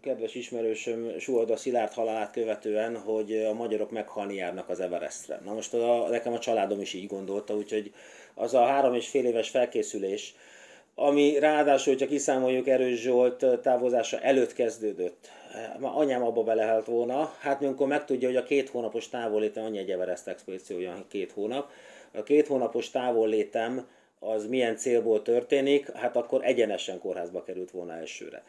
kedves 0.00 0.34
ismerősöm 0.34 1.18
Suolda 1.18 1.56
Szilárd 1.56 1.92
halálát 1.92 2.32
követően, 2.32 2.96
hogy 2.96 3.32
a 3.32 3.52
magyarok 3.52 3.90
meghalni 3.90 4.34
járnak 4.34 4.68
az 4.68 4.80
Everestre. 4.80 5.40
Na 5.44 5.52
most 5.52 5.74
a, 5.74 6.08
nekem 6.08 6.32
a 6.32 6.38
családom 6.38 6.80
is 6.80 6.92
így 6.92 7.06
gondolta, 7.06 7.56
úgyhogy 7.56 7.92
az 8.34 8.54
a 8.54 8.64
három 8.64 8.94
és 8.94 9.08
fél 9.08 9.26
éves 9.26 9.48
felkészülés, 9.48 10.34
ami 10.98 11.38
ráadásul, 11.38 11.92
hogyha 11.92 12.08
kiszámoljuk 12.08 12.68
Erős 12.68 13.00
Zsolt 13.00 13.60
távozása 13.62 14.20
előtt 14.20 14.52
kezdődött, 14.52 15.30
ma 15.78 15.94
anyám 15.94 16.22
abba 16.22 16.42
belehelt 16.42 16.86
volna, 16.86 17.34
hát 17.40 17.62
amikor 17.62 17.86
megtudja, 17.86 18.28
hogy 18.28 18.36
a 18.36 18.42
két 18.42 18.68
hónapos 18.68 19.08
távollétem, 19.08 19.64
annyi 19.64 19.78
egy 19.78 19.90
Everest 19.90 20.26
expedíció, 20.26 20.78
két 21.08 21.32
hónap, 21.32 21.70
a 22.12 22.22
két 22.22 22.46
hónapos 22.46 22.90
távollétem 22.90 23.86
az 24.20 24.46
milyen 24.46 24.76
célból 24.76 25.22
történik, 25.22 25.92
hát 25.92 26.16
akkor 26.16 26.44
egyenesen 26.44 26.98
kórházba 26.98 27.42
került 27.42 27.70
volna 27.70 27.92
elsőre. 27.92 28.42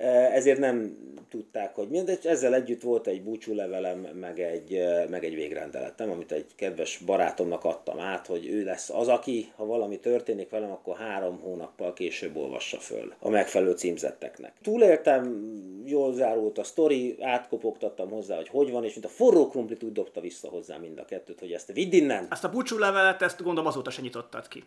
E, 0.00 0.06
ezért 0.08 0.58
nem 0.58 0.96
tudták, 1.28 1.74
hogy 1.74 1.88
mindegy, 1.88 2.26
ezzel 2.26 2.54
együtt 2.54 2.82
volt 2.82 3.06
egy 3.06 3.22
búcsúlevelem, 3.22 3.98
meg 3.98 4.40
egy, 4.40 4.74
e, 4.74 5.06
meg 5.08 5.24
egy 5.24 5.34
végrendeletem, 5.34 6.10
amit 6.10 6.32
egy 6.32 6.46
kedves 6.56 6.98
barátomnak 7.06 7.64
adtam 7.64 8.00
át, 8.00 8.26
hogy 8.26 8.48
ő 8.48 8.64
lesz 8.64 8.90
az, 8.90 9.08
aki, 9.08 9.52
ha 9.56 9.66
valami 9.66 9.98
történik 9.98 10.50
velem, 10.50 10.70
akkor 10.70 10.96
három 10.96 11.40
hónappal 11.40 11.92
később 11.92 12.36
olvassa 12.36 12.78
föl 12.78 13.14
a 13.18 13.28
megfelelő 13.28 13.72
címzetteknek. 13.72 14.52
Túléltem, 14.62 15.52
jól 15.84 16.12
zárult 16.12 16.58
a 16.58 16.64
sztori, 16.64 17.16
átkopogtattam 17.20 18.10
hozzá, 18.10 18.36
hogy 18.36 18.48
hogy 18.48 18.70
van, 18.70 18.84
és 18.84 18.92
mint 18.92 19.04
a 19.04 19.08
forró 19.08 19.48
krumplit 19.48 19.82
úgy 19.82 19.92
dobta 19.92 20.20
vissza 20.20 20.48
hozzá 20.48 20.76
mind 20.76 20.98
a 20.98 21.04
kettőt, 21.04 21.40
hogy 21.40 21.52
ezt 21.52 21.72
vidd 21.72 21.92
innen. 21.92 22.26
Ezt 22.30 22.44
a 22.44 22.50
búcsúlevelet, 22.50 23.22
ezt 23.22 23.42
gondolom 23.42 23.68
azóta 23.68 23.90
se 23.90 24.02
nyitottad 24.02 24.48
ki. 24.48 24.64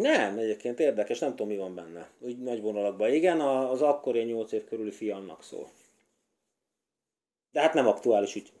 Nem, 0.00 0.38
egyébként 0.38 0.80
érdekes, 0.80 1.18
nem 1.18 1.30
tudom 1.30 1.48
mi 1.48 1.56
van 1.56 1.74
benne. 1.74 2.08
Úgy 2.18 2.38
nagy 2.38 2.60
vonalakban. 2.60 3.12
Igen, 3.12 3.40
az 3.40 3.82
akkori 3.82 4.22
8 4.22 4.52
év 4.52 4.64
körüli 4.64 4.90
fiamnak 4.90 5.42
szól. 5.42 5.68
De 7.52 7.60
hát 7.60 7.74
nem 7.74 7.86
aktuális, 7.86 8.36
úgy 8.36 8.52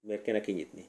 miért 0.00 0.22
kéne 0.22 0.40
kinyitni. 0.40 0.88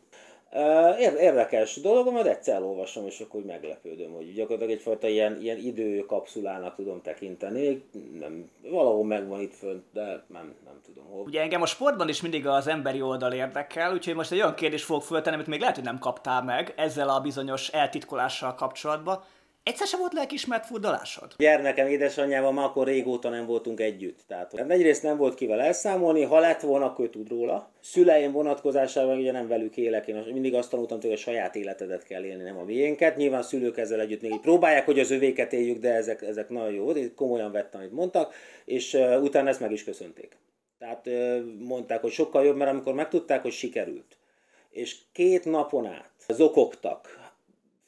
Érdekes 1.00 1.76
dolog, 1.76 2.12
majd 2.12 2.26
egyszer 2.26 2.56
elolvasom, 2.56 3.06
és 3.06 3.20
akkor 3.20 3.40
úgy 3.40 3.46
meglepődöm, 3.46 4.12
hogy 4.12 4.34
gyakorlatilag 4.34 4.78
egyfajta 4.78 5.08
ilyen, 5.08 5.42
ilyen 5.42 5.58
időkapszulának 5.58 6.76
tudom 6.76 7.02
tekinteni. 7.02 7.84
Nem, 8.20 8.50
valahol 8.62 9.06
megvan 9.06 9.42
itt 9.42 9.54
fönt, 9.54 9.84
de 9.94 10.24
nem, 10.28 10.56
nem 10.66 10.82
tudom 10.86 11.06
hol. 11.06 11.24
Ugye 11.24 11.42
engem 11.42 11.62
a 11.62 11.66
sportban 11.66 12.10
is 12.10 12.22
mindig 12.22 12.48
az 12.48 12.68
emberi 12.68 13.02
oldal 13.02 13.34
érdekel, 13.34 13.94
úgyhogy 13.94 14.16
most 14.16 14.32
egy 14.32 14.40
olyan 14.40 14.56
kérdést 14.56 14.86
fogok 14.86 15.04
föltenni, 15.04 15.36
amit 15.36 15.48
még 15.48 15.60
lehet, 15.60 15.76
hogy 15.76 15.84
nem 15.84 16.00
kaptál 16.00 16.44
meg 16.44 16.74
ezzel 16.78 17.10
a 17.10 17.22
bizonyos 17.22 17.70
eltitkolással 17.70 18.56
kapcsolatban. 18.56 19.24
Egyszer 19.66 19.88
sem 19.88 20.00
volt 20.00 20.14
lelkismert 20.14 20.66
furdalásod? 20.66 21.34
Gyermekem 21.38 21.88
édesanyjával 21.88 22.52
már 22.52 22.66
akkor 22.66 22.88
régóta 22.88 23.30
nem 23.30 23.46
voltunk 23.46 23.80
együtt. 23.80 24.20
Tehát 24.28 24.54
egyrészt 24.54 25.04
nem 25.04 25.18
volt 25.18 25.36
kivel 25.36 25.62
elszámolni, 25.62 26.24
ha 26.24 26.40
lett 26.40 26.62
volna, 26.62 26.86
akkor 26.86 27.10
tud 27.10 27.30
róla. 27.30 27.72
Szüleim 27.82 28.32
vonatkozásában 28.32 29.18
ugye 29.18 29.32
nem 29.32 29.48
velük 29.48 29.78
élek, 29.78 30.08
én 30.08 30.16
mindig 30.16 30.54
azt 30.54 30.70
tanultam 30.70 31.00
hogy 31.02 31.12
a 31.12 31.18
saját 31.18 31.56
életedet 31.56 32.04
kell 32.04 32.24
élni, 32.24 32.44
nem 32.44 32.58
a 32.58 32.64
miénket. 32.64 33.16
Nyilván 33.16 33.44
szülők 33.44 33.78
ezzel 33.78 34.00
együtt 34.00 34.22
még 34.22 34.40
próbálják, 34.40 34.86
hogy 34.86 35.00
az 35.00 35.12
övéket 35.12 35.54
éljük, 35.54 35.78
de 35.78 35.94
ezek, 35.94 36.22
ezek 36.22 36.50
nagyon 36.50 36.72
jó, 36.72 36.92
komolyan 37.16 37.52
vettem, 37.52 37.80
amit 37.80 37.94
mondtak, 37.94 38.34
és 38.66 38.94
utána 39.22 39.50
ezt 39.50 39.60
meg 39.60 39.72
is 39.72 39.84
köszönték. 39.84 40.38
Tehát 40.80 41.10
mondták, 41.60 42.02
hogy 42.02 42.12
sokkal 42.12 42.46
jobb, 42.46 42.56
mert 42.56 42.72
amikor 42.72 42.94
megtudták, 42.94 43.42
hogy 43.42 43.52
sikerült, 43.52 44.18
és 44.70 44.98
két 45.12 45.46
napon 45.46 45.86
át 45.86 46.12
zokogtak, 46.28 47.24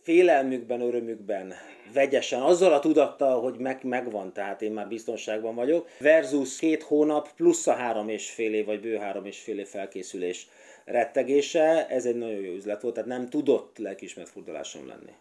félelmükben, 0.08 0.82
örömükben, 0.82 1.54
vegyesen, 1.94 2.42
azzal 2.42 2.74
a 2.74 2.80
tudattal, 2.80 3.42
hogy 3.42 3.58
meg, 3.58 3.84
megvan, 3.84 4.34
tehát 4.34 4.62
én 4.62 4.72
már 4.72 4.88
biztonságban 4.88 5.56
vagyok, 5.56 5.90
versus 6.00 6.58
két 6.58 6.84
hónap 6.84 7.34
plusz 7.36 7.68
a 7.68 7.74
három 7.74 8.10
és 8.10 8.30
fél 8.30 8.54
év, 8.54 8.66
vagy 8.66 8.80
bő 8.80 8.96
három 8.96 9.26
és 9.26 9.40
fél 9.40 9.60
év 9.60 9.68
felkészülés 9.68 10.48
rettegése, 10.86 11.88
ez 11.88 12.06
egy 12.06 12.16
nagyon 12.16 12.40
jó 12.40 12.54
üzlet 12.54 12.82
volt, 12.82 12.94
tehát 12.94 13.10
nem 13.10 13.30
tudott 13.30 13.78
lelkismert 13.78 14.30
furdalásom 14.30 14.88
lenni. 14.88 15.12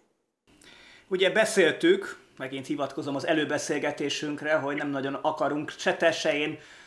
Ugye 1.08 1.30
beszéltük, 1.30 2.18
megint 2.36 2.66
hivatkozom 2.66 3.14
az 3.14 3.26
előbeszélgetésünkre, 3.26 4.54
hogy 4.54 4.76
nem 4.76 4.90
nagyon 4.90 5.14
akarunk 5.14 5.70
se 5.70 5.96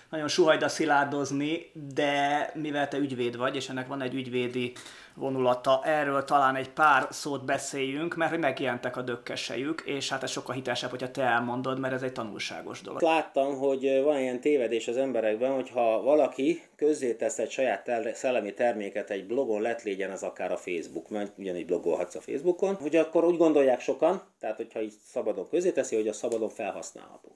nagyon 0.09 0.27
suhajda 0.27 0.67
szilárdozni, 0.67 1.71
de 1.93 2.51
mivel 2.53 2.87
te 2.87 2.97
ügyvéd 2.97 3.37
vagy, 3.37 3.55
és 3.55 3.69
ennek 3.69 3.87
van 3.87 4.01
egy 4.01 4.13
ügyvédi 4.13 4.73
vonulata, 5.15 5.81
erről 5.83 6.23
talán 6.23 6.55
egy 6.55 6.69
pár 6.69 7.07
szót 7.09 7.45
beszéljünk, 7.45 8.15
mert 8.15 8.37
megjelentek 8.37 8.97
a 8.97 9.01
dökkesejük, 9.01 9.81
és 9.85 10.09
hát 10.09 10.23
ez 10.23 10.31
sokkal 10.31 10.55
hitelesebb, 10.55 10.89
hogyha 10.89 11.11
te 11.11 11.21
elmondod, 11.21 11.79
mert 11.79 11.93
ez 11.93 12.01
egy 12.01 12.11
tanulságos 12.11 12.81
dolog. 12.81 13.01
Láttam, 13.01 13.57
hogy 13.57 14.01
van 14.03 14.19
ilyen 14.19 14.39
tévedés 14.39 14.87
az 14.87 14.97
emberekben, 14.97 15.51
hogy 15.51 15.69
ha 15.69 16.01
valaki 16.01 16.61
közzétesz 16.75 17.39
egy 17.39 17.51
saját 17.51 17.89
szellemi 18.13 18.53
terméket 18.53 19.09
egy 19.09 19.27
blogon, 19.27 19.61
lett 19.61 19.83
légyen 19.83 20.11
az 20.11 20.23
akár 20.23 20.51
a 20.51 20.57
Facebook, 20.57 21.09
mert 21.09 21.37
ugyanígy 21.37 21.65
blogolhatsz 21.65 22.15
a 22.15 22.21
Facebookon, 22.21 22.75
hogy 22.75 22.95
akkor 22.95 23.23
úgy 23.23 23.37
gondolják 23.37 23.79
sokan, 23.79 24.21
tehát 24.39 24.55
hogyha 24.55 24.81
így 24.81 24.93
szabadon 25.05 25.49
közzéteszi, 25.49 25.95
hogy 25.95 26.07
a 26.07 26.13
szabadon 26.13 26.49
felhasználható. 26.49 27.35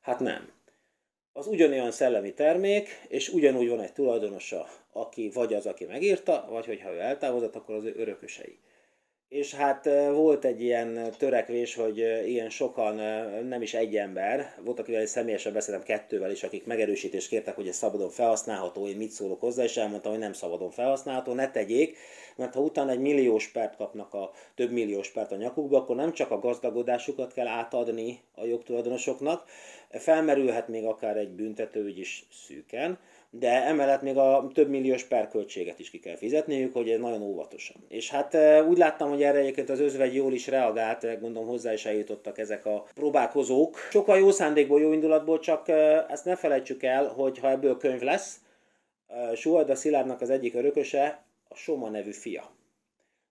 Hát 0.00 0.20
nem 0.20 0.48
az 1.36 1.46
ugyanolyan 1.46 1.90
szellemi 1.90 2.34
termék, 2.34 2.88
és 3.08 3.28
ugyanúgy 3.28 3.68
van 3.68 3.80
egy 3.80 3.92
tulajdonosa, 3.92 4.66
aki 4.92 5.30
vagy 5.34 5.54
az, 5.54 5.66
aki 5.66 5.84
megírta, 5.84 6.46
vagy 6.50 6.66
hogyha 6.66 6.92
ő 6.92 6.98
eltávozott, 6.98 7.56
akkor 7.56 7.74
az 7.74 7.84
ő 7.84 7.94
örökösei. 7.96 8.58
És 9.28 9.54
hát 9.54 9.84
volt 10.12 10.44
egy 10.44 10.62
ilyen 10.62 11.12
törekvés, 11.18 11.74
hogy 11.74 11.98
ilyen 12.26 12.50
sokan, 12.50 12.94
nem 13.46 13.62
is 13.62 13.74
egy 13.74 13.96
ember, 13.96 14.54
volt, 14.64 14.78
akivel 14.78 15.06
személyesen 15.06 15.52
beszéltem 15.52 15.82
kettővel 15.84 16.30
is, 16.30 16.42
akik 16.42 16.66
megerősítést 16.66 17.28
kértek, 17.28 17.54
hogy 17.54 17.68
ez 17.68 17.76
szabadon 17.76 18.10
felhasználható, 18.10 18.88
én 18.88 18.96
mit 18.96 19.10
szólok 19.10 19.40
hozzá, 19.40 19.62
és 19.62 19.76
elmondtam, 19.76 20.12
hogy 20.12 20.20
nem 20.20 20.32
szabadon 20.32 20.70
felhasználható, 20.70 21.32
ne 21.32 21.50
tegyék, 21.50 21.96
mert 22.36 22.54
ha 22.54 22.60
utána 22.60 22.90
egy 22.90 23.00
milliós 23.00 23.48
pert 23.48 23.76
kapnak 23.76 24.14
a 24.14 24.30
több 24.54 24.70
milliós 24.70 25.10
pert 25.10 25.32
a 25.32 25.36
nyakukba, 25.36 25.78
akkor 25.78 25.96
nem 25.96 26.12
csak 26.12 26.30
a 26.30 26.38
gazdagodásukat 26.38 27.32
kell 27.32 27.46
átadni 27.46 28.20
a 28.34 28.44
jogtulajdonosoknak, 28.44 29.44
felmerülhet 29.90 30.68
még 30.68 30.84
akár 30.84 31.16
egy 31.16 31.30
büntetőügy 31.30 31.98
is 31.98 32.26
szűken, 32.46 32.98
de 33.30 33.64
emellett 33.64 34.02
még 34.02 34.16
a 34.16 34.50
több 34.54 34.68
milliós 34.68 35.04
perköltséget 35.04 35.78
is 35.78 35.90
ki 35.90 35.98
kell 35.98 36.16
fizetniük, 36.16 36.72
hogy 36.72 37.00
nagyon 37.00 37.22
óvatosan. 37.22 37.76
És 37.88 38.10
hát 38.10 38.36
úgy 38.68 38.78
láttam, 38.78 39.08
hogy 39.08 39.22
erre 39.22 39.38
egyébként 39.38 39.70
az 39.70 39.80
özvegy 39.80 40.14
jól 40.14 40.32
is 40.32 40.46
reagált, 40.46 41.20
gondolom 41.20 41.48
hozzá 41.48 41.72
is 41.72 41.84
eljutottak 41.84 42.38
ezek 42.38 42.66
a 42.66 42.84
próbálkozók. 42.94 43.76
Sokkal 43.90 44.18
jó 44.18 44.30
szándékból, 44.30 44.80
jó 44.80 44.92
indulatból, 44.92 45.38
csak 45.38 45.68
ezt 46.08 46.24
ne 46.24 46.36
felejtsük 46.36 46.82
el, 46.82 47.06
hogy 47.06 47.38
ha 47.38 47.50
ebből 47.50 47.76
könyv 47.76 48.00
lesz, 48.00 48.40
Suhajda 49.34 49.74
Szilárdnak 49.74 50.20
az 50.20 50.30
egyik 50.30 50.54
örököse 50.54 51.22
a 51.48 51.54
Soma 51.54 51.88
nevű 51.88 52.12
fia. 52.12 52.50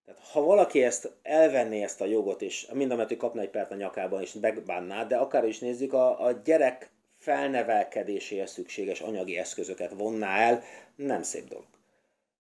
Tehát 0.06 0.22
ha 0.22 0.42
valaki 0.42 0.84
ezt 0.84 1.12
elvenné 1.22 1.84
ezt 1.84 2.02
a 2.02 2.06
jogot, 2.06 2.42
és 2.42 2.68
mind 2.74 2.92
a 2.92 2.96
mellett, 2.96 3.18
kapna 3.18 3.42
egy 3.42 3.50
pert 3.50 3.72
a 3.72 3.76
nyakában, 3.76 4.22
és 4.22 4.34
megbánná, 4.34 5.04
de 5.04 5.18
akár 5.18 5.46
is 5.46 5.60
nézzük, 5.60 5.94
a, 5.94 6.26
a 6.26 6.32
gyerek 6.32 6.92
felnevelkedéséhez 7.18 8.52
szükséges 8.52 9.02
anyagi 9.02 9.38
eszközöket 9.38 9.94
vonná 9.98 10.38
el, 10.38 10.64
nem 10.96 11.22
szép 11.22 11.48
dolog. 11.48 11.66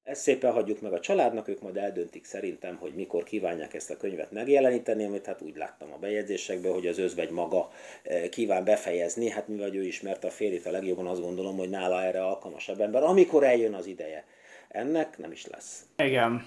Ezt 0.03 0.22
szépen 0.22 0.51
hagyjuk 0.51 0.82
meg 0.82 0.94
a 0.94 1.00
családnak, 1.00 1.48
ők 1.48 1.62
majd 1.62 1.77
eldöntik 1.77 2.25
szerintem, 2.25 2.77
hogy 2.77 2.94
mikor 2.94 3.24
kívánják 3.24 3.74
ezt 3.74 3.89
a 3.89 3.98
könyvet 3.98 4.32
megjeleníteni, 4.32 5.06
amit 5.06 5.25
hát 5.25 5.42
úgy 5.42 5.56
láttam 5.56 5.94
a 5.94 5.98
bejegyzésekben, 5.98 6.74
hogy 6.74 6.88
az 6.88 6.98
özvegy 6.98 7.30
maga 7.30 7.72
eh, 8.03 8.27
kíván 8.30 8.63
befejezni, 8.63 9.30
hát 9.30 9.48
mivel 9.48 9.75
ő 9.75 9.84
ismert 9.84 10.24
a 10.24 10.30
férjét 10.30 10.65
a 10.65 10.72
legjobban, 10.72 11.08
azt 11.08 11.22
gondolom, 11.22 11.58
hogy 11.58 11.70
nála 11.70 12.03
erre 12.03 12.24
alkalmasabb 12.24 12.82
ember. 12.82 13.03
Amikor 13.03 13.44
eljön 13.44 13.74
az 13.74 13.86
ideje, 13.86 14.25
ennek 14.74 15.18
nem 15.18 15.32
is 15.32 15.46
lesz. 15.46 15.86
Igen. 15.98 16.46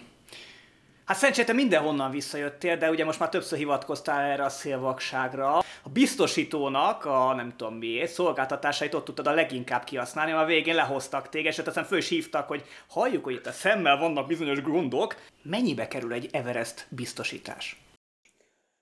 Hát 1.04 1.16
szerencsére 1.16 1.46
te 1.46 1.52
mindenhonnan 1.52 2.10
visszajöttél, 2.10 2.76
de 2.76 2.90
ugye 2.90 3.04
most 3.04 3.18
már 3.18 3.28
többször 3.28 3.58
hivatkoztál 3.58 4.30
erre 4.30 4.44
a 4.44 4.48
szélvakságra. 4.48 5.58
A 5.58 5.88
biztosítónak 5.92 7.04
a 7.04 7.34
nem 7.34 7.54
tudom 7.56 7.74
miért 7.74 8.12
szolgáltatásait 8.12 8.94
ott 8.94 9.04
tudtad 9.04 9.26
a 9.26 9.34
leginkább 9.34 9.84
kihasználni, 9.84 10.32
a 10.32 10.44
végén 10.44 10.74
lehoztak 10.74 11.28
téged, 11.28 11.52
és 11.52 11.58
aztán 11.58 11.84
föl 11.84 11.98
is 11.98 12.08
hívtak, 12.08 12.48
hogy 12.48 12.64
halljuk, 12.88 13.24
hogy 13.24 13.34
itt 13.34 13.46
a 13.46 13.52
szemmel 13.52 13.98
vannak 13.98 14.26
bizonyos 14.26 14.62
gondok. 14.62 15.16
Mennyibe 15.42 15.88
kerül 15.88 16.12
egy 16.12 16.28
Everest 16.32 16.86
biztosítás? 16.90 17.80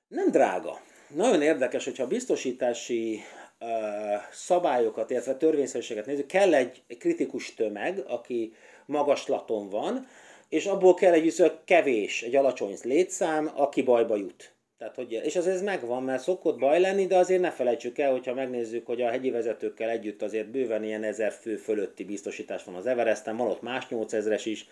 Nem 0.09 0.31
drága. 0.31 0.81
Nagyon 1.09 1.43
érdekes, 1.43 1.85
hogyha 1.85 2.03
a 2.03 2.07
biztosítási 2.07 3.21
uh, 3.61 3.69
szabályokat, 4.33 5.11
illetve 5.11 5.35
törvényszerűséget 5.35 6.07
nézzük, 6.07 6.27
kell 6.27 6.55
egy 6.55 6.83
kritikus 6.99 7.55
tömeg, 7.55 7.99
aki 8.07 8.55
magaslaton 8.87 9.69
van, 9.69 10.07
és 10.49 10.67
abból 10.67 10.95
kell 10.95 11.13
egy 11.13 11.53
kevés, 11.65 12.23
egy 12.23 12.37
alacsony 12.37 12.77
létszám, 12.83 13.51
aki 13.55 13.83
bajba 13.83 14.17
jut. 14.17 14.55
Tehát, 14.79 14.95
hogy, 14.95 15.21
és 15.25 15.37
az 15.37 15.47
ez 15.47 15.63
megvan, 15.63 16.03
mert 16.03 16.23
szokott 16.23 16.59
baj 16.59 16.81
lenni, 16.81 17.07
de 17.07 17.17
azért 17.17 17.41
ne 17.41 17.51
felejtsük 17.51 17.99
el, 17.99 18.11
hogyha 18.11 18.35
megnézzük, 18.35 18.87
hogy 18.87 19.03
a 19.03 19.09
hegyi 19.09 19.31
vezetőkkel 19.31 19.91
együtt 19.91 20.23
azért 20.23 20.51
bőven 20.51 20.85
ilyen 20.85 21.03
ezer 21.03 21.33
fő 21.33 21.57
fölötti 21.57 22.05
biztosítás 22.05 22.65
van 22.65 22.75
az 22.75 22.87
Everesten, 22.87 23.37
van 23.37 23.51
ott 23.51 23.63
más 23.63 23.87
8000-es 23.91 24.43
is, 24.45 24.67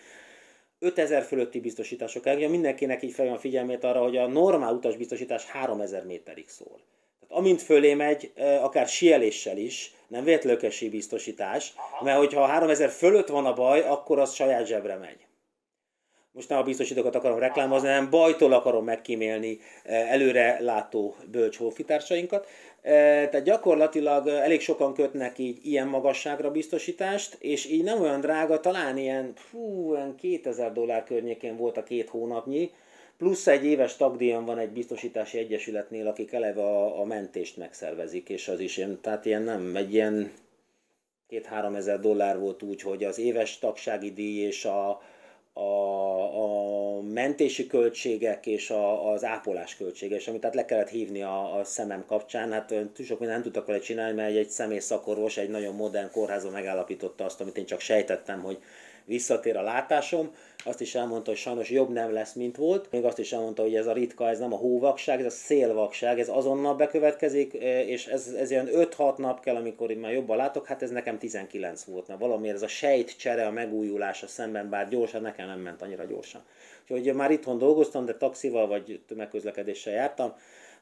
5000 0.79 1.23
fölötti 1.23 1.59
biztosítások 1.59 2.25
el, 2.25 2.49
mindenkinek 2.49 3.03
így 3.03 3.13
fel 3.13 3.27
a 3.27 3.37
figyelmét 3.37 3.83
arra, 3.83 4.01
hogy 4.01 4.17
a 4.17 4.27
normál 4.27 4.73
utasbiztosítás 4.73 5.45
3000 5.45 6.05
méterig 6.05 6.49
szól. 6.49 6.79
Tehát 7.19 7.37
amint 7.37 7.61
fölé 7.61 7.93
megy, 7.93 8.31
akár 8.61 8.87
sieléssel 8.87 9.57
is, 9.57 9.93
nem 10.13 10.23
vétlökesi 10.23 10.89
biztosítás, 10.89 11.73
mert 12.01 12.17
hogyha 12.17 12.45
3000 12.45 12.89
fölött 12.89 13.27
van 13.27 13.45
a 13.45 13.53
baj, 13.53 13.81
akkor 13.81 14.19
az 14.19 14.33
saját 14.33 14.65
zsebre 14.65 14.95
megy. 14.95 15.17
Most 16.31 16.49
nem 16.49 16.57
a 16.57 16.63
biztosítókat 16.63 17.15
akarom 17.15 17.39
reklámozni, 17.39 17.87
hanem 17.87 18.09
bajtól 18.09 18.53
akarom 18.53 18.83
megkímélni 18.83 19.59
eh, 19.83 20.11
előre 20.11 20.57
látó 20.59 21.15
bölcs 21.31 21.57
hófitársainkat. 21.57 22.47
Eh, 22.81 22.91
tehát 23.29 23.43
gyakorlatilag 23.43 24.27
eh, 24.27 24.43
elég 24.43 24.61
sokan 24.61 24.93
kötnek 24.93 25.37
így 25.37 25.65
ilyen 25.65 25.87
magasságra 25.87 26.51
biztosítást, 26.51 27.37
és 27.39 27.65
így 27.65 27.83
nem 27.83 28.01
olyan 28.01 28.21
drága, 28.21 28.59
talán 28.59 28.97
ilyen, 28.97 29.33
fú, 29.35 29.91
olyan 29.91 30.15
2000 30.15 30.73
dollár 30.73 31.03
környékén 31.03 31.57
volt 31.57 31.77
a 31.77 31.83
két 31.83 32.09
hónapnyi, 32.09 32.71
plusz 33.17 33.47
egy 33.47 33.65
éves 33.65 33.95
tagdíjam 33.95 34.45
van 34.45 34.57
egy 34.57 34.69
biztosítási 34.69 35.37
egyesületnél, 35.37 36.07
akik 36.07 36.31
eleve 36.31 36.61
a, 36.61 36.99
a 36.99 37.03
mentést 37.05 37.57
megszervezik, 37.57 38.29
és 38.29 38.47
az 38.47 38.59
is 38.59 38.77
ilyen, 38.77 39.01
tehát 39.01 39.25
ilyen 39.25 39.41
nem, 39.41 39.75
egy 39.75 39.93
ilyen 39.93 40.31
két-három 41.27 41.75
ezer 41.75 41.99
dollár 41.99 42.39
volt 42.39 42.63
úgy, 42.63 42.81
hogy 42.81 43.03
az 43.03 43.17
éves 43.17 43.59
tagsági 43.59 44.11
díj 44.11 44.45
és 44.45 44.65
a, 44.65 45.01
a, 45.53 45.61
a 46.43 47.01
mentési 47.01 47.67
költségek 47.67 48.45
és 48.45 48.69
a, 48.69 49.11
az 49.11 49.23
ápolás 49.23 49.75
költsége, 49.75 50.15
és 50.15 50.27
amit 50.27 50.39
tehát 50.39 50.55
le 50.55 50.65
kellett 50.65 50.89
hívni 50.89 51.21
a, 51.21 51.57
a 51.57 51.63
szemem 51.63 52.05
kapcsán, 52.05 52.51
hát 52.51 52.67
túl 52.67 53.05
sok 53.05 53.19
mindent 53.19 53.43
nem 53.43 53.51
tudtak 53.51 53.67
vele 53.67 53.79
csinálni, 53.79 54.15
mert 54.15 54.29
egy, 54.29 54.37
egy 54.37 54.49
szemész 54.49 54.85
szakorvos 54.85 55.37
egy 55.37 55.49
nagyon 55.49 55.75
modern 55.75 56.11
kórházban 56.11 56.51
megállapította 56.51 57.25
azt, 57.25 57.41
amit 57.41 57.57
én 57.57 57.65
csak 57.65 57.79
sejtettem, 57.79 58.41
hogy 58.41 58.57
visszatér 59.05 59.57
a 59.57 59.61
látásom, 59.61 60.31
azt 60.65 60.81
is 60.81 60.95
elmondta, 60.95 61.29
hogy 61.29 61.39
sajnos 61.39 61.69
jobb 61.69 61.89
nem 61.89 62.13
lesz, 62.13 62.33
mint 62.33 62.55
volt. 62.55 62.91
Még 62.91 63.03
azt 63.03 63.19
is 63.19 63.31
elmondta, 63.31 63.61
hogy 63.61 63.75
ez 63.75 63.87
a 63.87 63.93
ritka, 63.93 64.29
ez 64.29 64.39
nem 64.39 64.53
a 64.53 64.57
hóvakság, 64.57 65.19
ez 65.19 65.25
a 65.25 65.29
szélvakság, 65.29 66.19
ez 66.19 66.29
azonnal 66.29 66.75
bekövetkezik, 66.75 67.53
e, 67.53 67.85
és 67.85 68.05
ez, 68.05 68.27
ez 68.27 68.51
ilyen 68.51 68.69
5-6 68.71 69.17
nap 69.17 69.39
kell, 69.39 69.55
amikor 69.55 69.91
én 69.91 69.97
már 69.97 70.11
jobban 70.11 70.37
látok, 70.37 70.67
hát 70.67 70.81
ez 70.81 70.89
nekem 70.89 71.17
19 71.17 71.83
volt, 71.83 72.07
mert 72.07 72.19
valamiért 72.19 72.55
ez 72.55 72.61
a 72.61 72.67
sejt 72.67 73.17
csere, 73.17 73.45
a 73.45 73.51
megújulása 73.51 74.27
szemben, 74.27 74.69
bár 74.69 74.89
gyorsan, 74.89 75.21
nekem 75.21 75.47
nem 75.47 75.59
ment 75.59 75.81
annyira 75.81 76.03
gyorsan. 76.03 76.41
Úgyhogy 76.87 77.13
már 77.13 77.31
itthon 77.31 77.57
dolgoztam, 77.57 78.05
de 78.05 78.13
taxival 78.13 78.67
vagy 78.67 79.01
tömegközlekedéssel 79.07 79.93
jártam, 79.93 80.33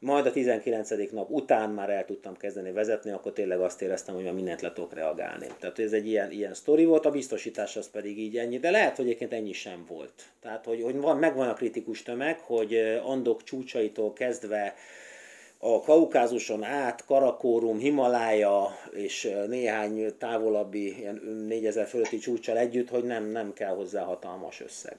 majd 0.02 0.26
a 0.26 0.32
19. 0.32 1.12
nap 1.12 1.30
után 1.30 1.70
már 1.70 1.90
el 1.90 2.06
tudtam 2.06 2.38
kezdeni 2.38 2.72
vezetni, 2.72 3.12
akkor 3.12 3.34
tényleg 3.34 3.60
azt 3.60 3.82
éreztem, 3.82 4.16
hogy 4.16 4.24
már 4.24 4.34
mindent 4.34 4.62
le 4.62 4.74
tudok 4.74 4.94
reagálni. 4.94 5.48
Tehát 5.60 5.80
ez 5.80 5.94
egy 5.94 6.08
ilyen, 6.08 6.32
ilyen 6.32 6.54
sztori 6.54 6.86
volt, 6.86 7.06
a 7.06 7.12
biztosítás 7.12 7.76
az 7.76 7.90
pedig 7.90 8.20
így 8.20 8.38
ennyi, 8.38 8.60
de 8.60 8.72
lehet, 8.72 8.96
hogy 8.96 9.06
egyébként 9.06 9.34
ennyi 9.34 9.54
sem 9.54 9.86
volt. 9.88 10.14
Tehát, 10.42 10.66
hogy, 10.66 10.82
hogy 10.82 10.96
van, 10.96 11.18
megvan 11.18 11.50
a 11.50 11.54
kritikus 11.54 12.04
tömeg, 12.04 12.40
hogy 12.40 13.00
Andok 13.04 13.44
csúcsaitól 13.44 14.14
kezdve 14.14 14.74
a 15.58 15.82
Kaukázuson 15.82 16.64
át, 16.64 17.06
Karakórum, 17.06 17.78
Himalája 17.78 18.68
és 18.92 19.34
néhány 19.48 20.18
távolabbi 20.18 20.98
ilyen 21.00 21.16
4000 21.48 21.88
fölötti 21.88 22.18
csúcsal 22.18 22.58
együtt, 22.58 22.90
hogy 22.90 23.04
nem, 23.04 23.26
nem 23.26 23.54
kell 23.54 23.76
hozzá 23.76 24.04
hatalmas 24.04 24.62
összeg 24.62 24.98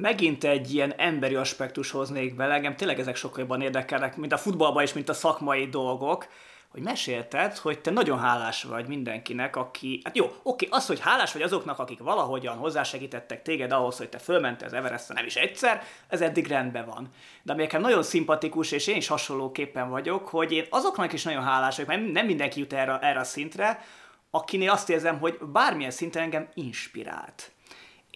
megint 0.00 0.44
egy 0.44 0.74
ilyen 0.74 0.94
emberi 0.96 1.34
aspektus 1.34 1.90
hoznék 1.90 2.34
bele, 2.34 2.54
engem 2.54 2.76
tényleg 2.76 3.00
ezek 3.00 3.16
sokkal 3.16 3.40
jobban 3.40 3.60
érdekelnek, 3.60 4.16
mint 4.16 4.32
a 4.32 4.38
futballban 4.38 4.82
is, 4.82 4.92
mint 4.92 5.08
a 5.08 5.14
szakmai 5.14 5.66
dolgok, 5.66 6.26
hogy 6.68 6.82
mesélted, 6.82 7.56
hogy 7.56 7.78
te 7.78 7.90
nagyon 7.90 8.18
hálás 8.18 8.62
vagy 8.62 8.86
mindenkinek, 8.86 9.56
aki, 9.56 10.00
hát 10.04 10.16
jó, 10.16 10.32
oké, 10.42 10.66
az, 10.70 10.86
hogy 10.86 11.00
hálás 11.00 11.32
vagy 11.32 11.42
azoknak, 11.42 11.78
akik 11.78 11.98
valahogyan 11.98 12.56
hozzásegítettek 12.56 13.42
téged 13.42 13.72
ahhoz, 13.72 13.96
hogy 13.96 14.08
te 14.08 14.18
fölmentél 14.18 14.66
az 14.66 14.72
everest 14.72 15.12
nem 15.12 15.26
is 15.26 15.36
egyszer, 15.36 15.82
ez 16.08 16.20
eddig 16.20 16.46
rendben 16.46 16.86
van. 16.86 17.10
De 17.42 17.52
ami 17.52 17.62
nekem 17.62 17.80
nagyon 17.80 18.02
szimpatikus, 18.02 18.72
és 18.72 18.86
én 18.86 18.96
is 18.96 19.06
hasonlóképpen 19.06 19.90
vagyok, 19.90 20.28
hogy 20.28 20.52
én 20.52 20.66
azoknak 20.70 21.12
is 21.12 21.22
nagyon 21.22 21.42
hálás 21.42 21.76
vagyok, 21.76 21.90
mert 21.90 22.12
nem 22.12 22.26
mindenki 22.26 22.60
jut 22.60 22.72
erre, 22.72 22.98
erre 22.98 23.20
a 23.20 23.24
szintre, 23.24 23.84
akinél 24.30 24.70
azt 24.70 24.90
érzem, 24.90 25.18
hogy 25.18 25.38
bármilyen 25.38 25.90
szinten 25.90 26.22
engem 26.22 26.48
inspirált. 26.54 27.50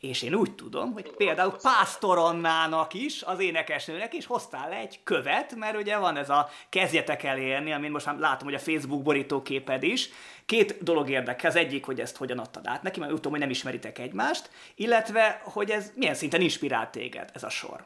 És 0.00 0.22
én 0.22 0.34
úgy 0.34 0.54
tudom, 0.54 0.92
hogy 0.92 1.10
például 1.10 1.56
Pásztoronnának 1.62 2.94
is, 2.94 3.22
az 3.22 3.40
énekesnőnek 3.40 4.14
is 4.14 4.26
hoztál 4.26 4.68
le 4.68 4.76
egy 4.76 5.00
követ, 5.04 5.54
mert 5.54 5.76
ugye 5.76 5.98
van 5.98 6.16
ez 6.16 6.30
a 6.30 6.48
kezdjetek 6.68 7.22
elérni, 7.22 7.72
amin 7.72 7.90
most 7.90 8.06
már 8.06 8.18
látom, 8.18 8.48
hogy 8.48 8.56
a 8.56 8.58
Facebook 8.58 9.02
borítóképed 9.02 9.82
is. 9.82 10.10
Két 10.46 10.82
dolog 10.82 11.10
érdekel, 11.10 11.50
az 11.50 11.56
egyik, 11.56 11.84
hogy 11.84 12.00
ezt 12.00 12.16
hogyan 12.16 12.38
adtad 12.38 12.66
át 12.66 12.82
neki, 12.82 12.98
mert 13.00 13.10
úgy 13.10 13.16
tudom, 13.16 13.32
hogy 13.32 13.40
nem 13.40 13.50
ismeritek 13.50 13.98
egymást, 13.98 14.50
illetve, 14.74 15.40
hogy 15.44 15.70
ez 15.70 15.92
milyen 15.94 16.14
szinten 16.14 16.40
inspirált 16.40 16.90
téged 16.90 17.30
ez 17.34 17.42
a 17.42 17.50
sor. 17.50 17.84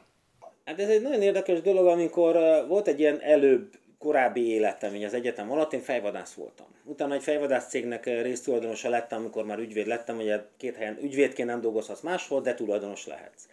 Hát 0.65 0.79
ez 0.79 0.89
egy 0.89 1.01
nagyon 1.01 1.21
érdekes 1.21 1.61
dolog, 1.61 1.87
amikor 1.87 2.65
volt 2.67 2.87
egy 2.87 2.99
ilyen 2.99 3.21
előbb 3.21 3.69
korábbi 4.05 4.47
életem, 4.47 4.95
így 4.95 5.03
az 5.03 5.13
egyetem 5.13 5.51
alatt 5.51 5.73
én 5.73 5.81
fejvadász 5.81 6.33
voltam. 6.33 6.65
Utána 6.83 7.13
egy 7.13 7.23
fejvadász 7.23 7.69
cégnek 7.69 8.05
résztulajdonosa 8.05 8.89
lettem, 8.89 9.19
amikor 9.19 9.45
már 9.45 9.59
ügyvéd 9.59 9.87
lettem, 9.87 10.17
ugye 10.17 10.39
két 10.57 10.75
helyen 10.75 10.97
ügyvédként 11.01 11.49
nem 11.49 11.61
dolgozhatsz 11.61 12.01
máshol, 12.01 12.41
de 12.41 12.53
tulajdonos 12.53 13.07
lehetsz. 13.07 13.47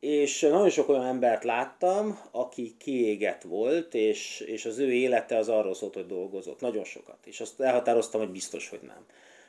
És 0.00 0.40
nagyon 0.40 0.70
sok 0.70 0.88
olyan 0.88 1.04
embert 1.04 1.44
láttam, 1.44 2.20
aki 2.30 2.74
kiégett 2.78 3.42
volt, 3.42 3.94
és, 3.94 4.40
és 4.40 4.64
az 4.64 4.78
ő 4.78 4.92
élete 4.92 5.36
az 5.36 5.48
arról 5.48 5.74
szólt, 5.74 5.94
hogy 5.94 6.06
dolgozott. 6.06 6.60
Nagyon 6.60 6.84
sokat. 6.84 7.18
És 7.24 7.40
azt 7.40 7.60
elhatároztam, 7.60 8.20
hogy 8.20 8.30
biztos, 8.30 8.68
hogy 8.68 8.80
nem. 8.82 9.04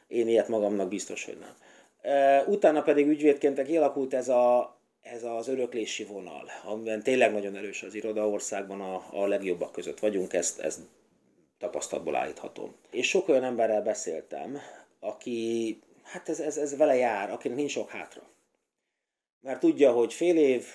Én 0.08 0.28
ilyet 0.28 0.48
magamnak 0.48 0.88
biztos, 0.88 1.26
hogy 1.26 1.38
nem. 1.40 1.56
Utána 2.48 2.82
pedig 2.82 3.08
ügyvédként 3.08 3.62
kialakult 3.64 4.14
ez 4.14 4.30
a, 4.30 4.76
ez 5.02 5.24
az 5.24 5.48
öröklési 5.48 6.04
vonal, 6.04 6.50
amiben 6.64 7.04
tényleg 7.04 7.32
nagyon 7.32 7.56
erős 7.56 7.84
az 7.84 7.94
iroda 7.96 8.30
országban 8.30 8.82
a, 8.82 9.06
a 9.12 9.28
legjobbak 9.28 9.72
között 9.72 10.00
vagyunk, 10.00 10.34
ezt, 10.34 10.60
ezt 10.60 10.80
tapasztalatból 11.58 12.16
állíthatom. 12.16 12.76
És 12.92 13.08
sok 13.08 13.28
olyan 13.28 13.44
emberrel 13.44 13.82
beszéltem, 13.82 14.58
aki, 15.00 15.80
hát 16.04 16.30
ez, 16.30 16.40
ez, 16.40 16.58
ez 16.58 16.78
vele 16.78 16.96
jár, 16.96 17.32
akinek 17.32 17.58
nincs 17.58 17.72
sok 17.72 17.90
hátra. 17.90 18.30
Mert 19.42 19.60
tudja, 19.60 19.92
hogy 19.92 20.14
fél 20.14 20.38
év, 20.38 20.66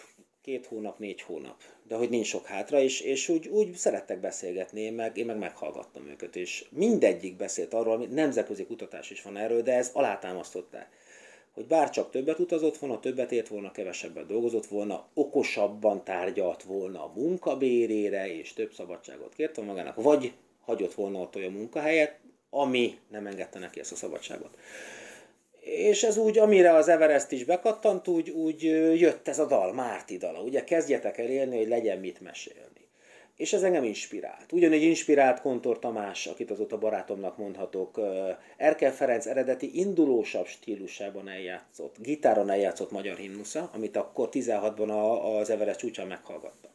két 0.43 0.67
hónap, 0.67 0.99
négy 0.99 1.21
hónap, 1.21 1.63
de 1.83 1.95
hogy 1.95 2.09
nincs 2.09 2.27
sok 2.27 2.47
hátra, 2.47 2.81
és, 2.81 3.01
és 3.01 3.29
úgy, 3.29 3.49
úgy 3.49 3.75
szerettek 3.75 4.21
beszélgetni, 4.21 4.81
én 4.81 4.93
meg, 4.93 5.17
én 5.17 5.27
meg 5.27 5.39
meghallgattam 5.39 6.07
őket, 6.07 6.37
és 6.37 6.65
mindegyik 6.71 7.37
beszélt 7.37 7.75
arról, 7.75 7.99
hogy 7.99 8.11
nemzetközi 8.11 8.67
kutatás 8.67 9.11
is 9.11 9.23
van 9.23 9.37
erről, 9.37 9.63
de 9.63 9.75
ez 9.75 9.91
alátámasztották 9.93 10.89
hogy 11.57 11.67
bár 11.67 11.91
csak 11.91 12.11
többet 12.11 12.39
utazott 12.39 12.77
volna, 12.77 13.01
többet 13.01 13.33
ért 13.33 13.49
volna, 13.49 13.71
kevesebbet 13.71 14.27
dolgozott 14.27 14.67
volna, 14.67 15.07
okosabban 15.15 16.05
tárgyalt 16.05 16.63
volna 16.63 17.05
a 17.05 17.13
munkabérére, 17.15 18.37
és 18.37 18.53
több 18.53 18.73
szabadságot 18.73 19.35
kért 19.35 19.61
magának, 19.61 20.03
vagy 20.03 20.33
hagyott 20.61 20.95
volna 20.95 21.19
ott 21.19 21.37
olyan 21.37 21.53
munkahelyet, 21.53 22.19
ami 22.51 22.99
nem 23.09 23.27
engedte 23.27 23.59
neki 23.59 23.81
ezt 23.81 23.93
a 23.93 23.97
szabadságot. 23.97 24.59
És 25.61 26.03
ez 26.03 26.17
úgy, 26.17 26.39
amire 26.39 26.75
az 26.75 26.89
Everest 26.89 27.33
is 27.33 27.45
bekattant, 27.45 28.09
úgy, 28.09 28.31
úgy 28.31 28.63
jött 29.01 29.29
ez 29.29 29.39
a 29.39 29.47
dal, 29.47 29.73
Márti 29.73 30.17
dala. 30.17 30.41
Ugye 30.41 30.65
kezdjetek 30.65 31.19
el 31.19 31.29
élni, 31.29 31.57
hogy 31.57 31.69
legyen 31.69 31.99
mit 31.99 32.21
mesélni. 32.21 32.86
És 33.37 33.53
ez 33.53 33.63
engem 33.63 33.85
inspirált. 33.85 34.53
Ugyanígy 34.53 34.83
inspirált 34.83 35.41
Kontor 35.41 35.79
Tamás, 35.79 36.27
akit 36.27 36.51
azóta 36.51 36.79
barátomnak 36.79 37.37
mondhatok, 37.37 38.01
Erkel 38.57 38.93
Ferenc 38.93 39.27
eredeti 39.27 39.79
indulósabb 39.79 40.47
stílusában 40.47 41.29
eljátszott, 41.29 41.97
gitáron 41.99 42.51
eljátszott 42.51 42.91
magyar 42.91 43.17
himnusza, 43.17 43.71
amit 43.75 43.97
akkor 43.97 44.29
16-ban 44.33 45.19
az 45.41 45.51
Everest 45.51 45.79
csúcsán 45.79 46.07
meghallgattam. 46.07 46.71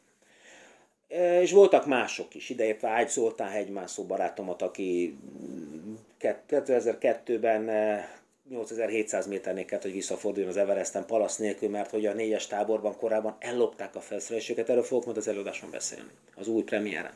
És 1.40 1.52
voltak 1.52 1.86
mások 1.86 2.34
is, 2.34 2.50
ideértve 2.50 2.88
Ágy 2.88 3.08
Zoltán 3.08 3.48
hegymászó 3.48 4.04
barátomat, 4.04 4.62
aki 4.62 5.18
2002-ben 6.20 7.70
8700 8.48 9.26
méternél 9.26 9.64
kellett, 9.64 9.82
hogy 9.82 9.92
visszaforduljon 9.92 10.50
az 10.50 10.56
Everesten 10.56 11.06
palasz 11.06 11.36
nélkül, 11.36 11.68
mert 11.68 11.90
hogy 11.90 12.06
a 12.06 12.12
négyes 12.12 12.46
táborban 12.46 12.96
korábban 12.96 13.36
ellopták 13.38 13.94
a 13.94 14.00
felszereléseket, 14.00 14.68
erről 14.68 14.82
fogok 14.82 15.04
majd 15.04 15.16
az 15.16 15.28
előadáson 15.28 15.70
beszélni, 15.70 16.10
az 16.36 16.48
új 16.48 16.62
premiéren. 16.62 17.14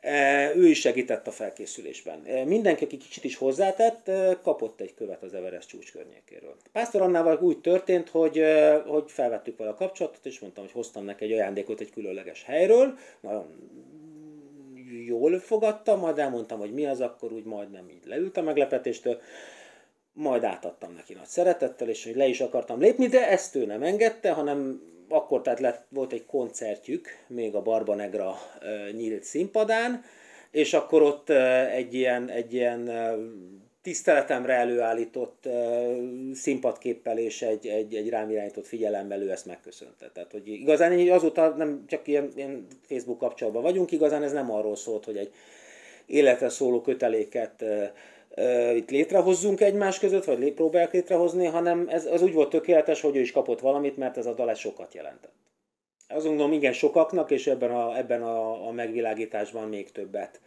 E, 0.00 0.52
ő 0.54 0.66
is 0.66 0.80
segített 0.80 1.26
a 1.26 1.30
felkészülésben. 1.30 2.22
E, 2.24 2.44
mindenki, 2.44 2.84
aki 2.84 2.96
kicsit 2.96 3.24
is 3.24 3.36
hozzátett, 3.36 4.08
e, 4.08 4.38
kapott 4.42 4.80
egy 4.80 4.94
követ 4.94 5.22
az 5.22 5.34
Everest 5.34 5.68
csúcs 5.68 5.92
környékéről. 5.92 6.56
Pásztor 6.72 7.02
Annával 7.02 7.38
úgy 7.38 7.60
történt, 7.60 8.08
hogy, 8.08 8.42
hogy 8.86 9.10
felvettük 9.10 9.58
vele 9.58 9.70
a 9.70 9.74
kapcsolatot, 9.74 10.26
és 10.26 10.38
mondtam, 10.38 10.64
hogy 10.64 10.72
hoztam 10.72 11.04
neki 11.04 11.24
egy 11.24 11.32
ajándékot 11.32 11.80
egy 11.80 11.90
különleges 11.90 12.44
helyről. 12.44 12.98
Nagyon 13.20 13.46
jól 15.06 15.38
fogadtam, 15.38 15.98
majd 15.98 16.18
elmondtam, 16.18 16.58
hogy 16.58 16.72
mi 16.72 16.86
az, 16.86 17.00
akkor 17.00 17.32
úgy 17.32 17.44
majdnem 17.44 17.88
így 17.88 18.06
leült 18.06 18.36
a 18.36 18.42
meglepetéstől 18.42 19.20
majd 20.18 20.44
átadtam 20.44 20.92
neki 20.94 21.14
nagy 21.14 21.26
szeretettel, 21.26 21.88
és 21.88 22.04
hogy 22.04 22.16
le 22.16 22.26
is 22.26 22.40
akartam 22.40 22.80
lépni, 22.80 23.06
de 23.06 23.28
ezt 23.28 23.54
ő 23.54 23.66
nem 23.66 23.82
engedte, 23.82 24.30
hanem 24.30 24.82
akkor 25.08 25.42
tehát 25.42 25.60
lett, 25.60 25.86
volt 25.88 26.12
egy 26.12 26.26
koncertjük, 26.26 27.08
még 27.26 27.54
a 27.54 27.62
Barba 27.62 27.94
Negra 27.94 28.34
e, 28.60 28.90
nyílt 28.90 29.22
színpadán, 29.22 30.04
és 30.50 30.74
akkor 30.74 31.02
ott 31.02 31.30
e, 31.30 31.70
egy 31.70 31.94
ilyen, 31.94 32.28
egy 32.28 32.54
ilyen 32.54 32.88
e, 32.88 33.14
tiszteletemre 33.82 34.54
előállított 34.54 35.46
e, 35.46 35.86
színpadképpel 36.34 37.18
és 37.18 37.42
egy, 37.42 37.66
egy, 37.66 37.94
egy 37.94 38.08
rám 38.08 38.30
irányított 38.30 38.66
figyelemmel 38.66 39.22
ő 39.22 39.30
ezt 39.30 39.46
megköszönte. 39.46 40.10
Tehát, 40.12 40.32
hogy 40.32 40.48
igazán 40.48 41.10
azóta 41.10 41.48
nem 41.48 41.84
csak 41.86 42.08
ilyen, 42.08 42.32
ilyen 42.36 42.66
Facebook 42.82 43.18
kapcsolatban 43.18 43.62
vagyunk, 43.62 43.92
igazán 43.92 44.22
ez 44.22 44.32
nem 44.32 44.50
arról 44.52 44.76
szólt, 44.76 45.04
hogy 45.04 45.16
egy 45.16 45.32
életre 46.06 46.48
szóló 46.48 46.80
köteléket 46.80 47.62
e, 47.62 47.92
itt 48.74 48.90
létrehozzunk 48.90 49.60
egymás 49.60 49.98
között, 49.98 50.24
vagy 50.24 50.52
próbálják 50.52 50.92
létrehozni, 50.92 51.46
hanem 51.46 51.86
ez 51.88 52.06
az 52.06 52.22
úgy 52.22 52.32
volt 52.32 52.50
tökéletes, 52.50 53.00
hogy 53.00 53.16
ő 53.16 53.20
is 53.20 53.32
kapott 53.32 53.60
valamit, 53.60 53.96
mert 53.96 54.16
ez 54.16 54.26
a 54.26 54.34
dal 54.34 54.50
ez 54.50 54.58
sokat 54.58 54.94
jelentett. 54.94 55.32
Azt 56.08 56.26
gondolom, 56.26 56.52
igen, 56.52 56.72
sokaknak, 56.72 57.30
és 57.30 57.46
ebben 57.46 57.70
a, 57.70 57.96
ebben 57.96 58.22
a, 58.22 58.66
a 58.66 58.70
megvilágításban 58.70 59.68
még 59.68 59.92
többet 59.92 60.40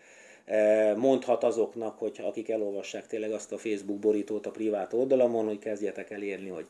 mondhat 0.96 1.44
azoknak, 1.44 1.98
hogy 2.00 2.20
akik 2.24 2.50
elolvassák 2.50 3.08
tényleg 3.08 3.32
azt 3.32 3.52
a 3.52 3.58
Facebook 3.58 4.00
borítót 4.00 4.46
a 4.46 4.52
privát 4.52 4.94
oldalamon, 4.94 5.46
hogy 5.46 5.60
kezdjetek 5.60 6.10
el 6.10 6.22
érni, 6.22 6.50
hogy 6.50 6.66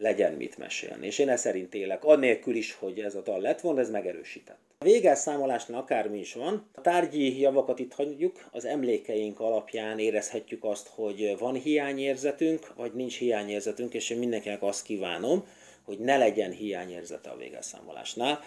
legyen 0.00 0.32
mit 0.32 0.58
mesélni. 0.58 1.06
És 1.06 1.18
én 1.18 1.28
ezt 1.28 1.42
szerint 1.42 1.74
élek, 1.74 2.04
annélkül 2.04 2.54
is, 2.54 2.74
hogy 2.74 2.98
ez 2.98 3.14
a 3.14 3.20
dal 3.20 3.40
lett 3.40 3.60
volna, 3.60 3.80
ez 3.80 3.90
megerősített. 3.90 4.58
A 4.78 4.84
végelszámolásnál 4.84 5.80
akármi 5.80 6.18
is 6.18 6.34
van, 6.34 6.68
a 6.74 6.80
tárgyi 6.80 7.40
javakat 7.40 7.78
itt 7.78 7.92
hagyjuk, 7.92 8.48
az 8.52 8.64
emlékeink 8.64 9.40
alapján 9.40 9.98
érezhetjük 9.98 10.64
azt, 10.64 10.88
hogy 10.94 11.36
van 11.38 11.54
hiányérzetünk, 11.54 12.72
vagy 12.76 12.92
nincs 12.92 13.18
hiányérzetünk, 13.18 13.94
és 13.94 14.10
én 14.10 14.18
mindenkinek 14.18 14.62
azt 14.62 14.82
kívánom, 14.82 15.44
hogy 15.84 15.98
ne 15.98 16.16
legyen 16.16 16.50
hiányérzete 16.50 17.30
a 17.30 17.36
végelszámolásnál. 17.36 18.40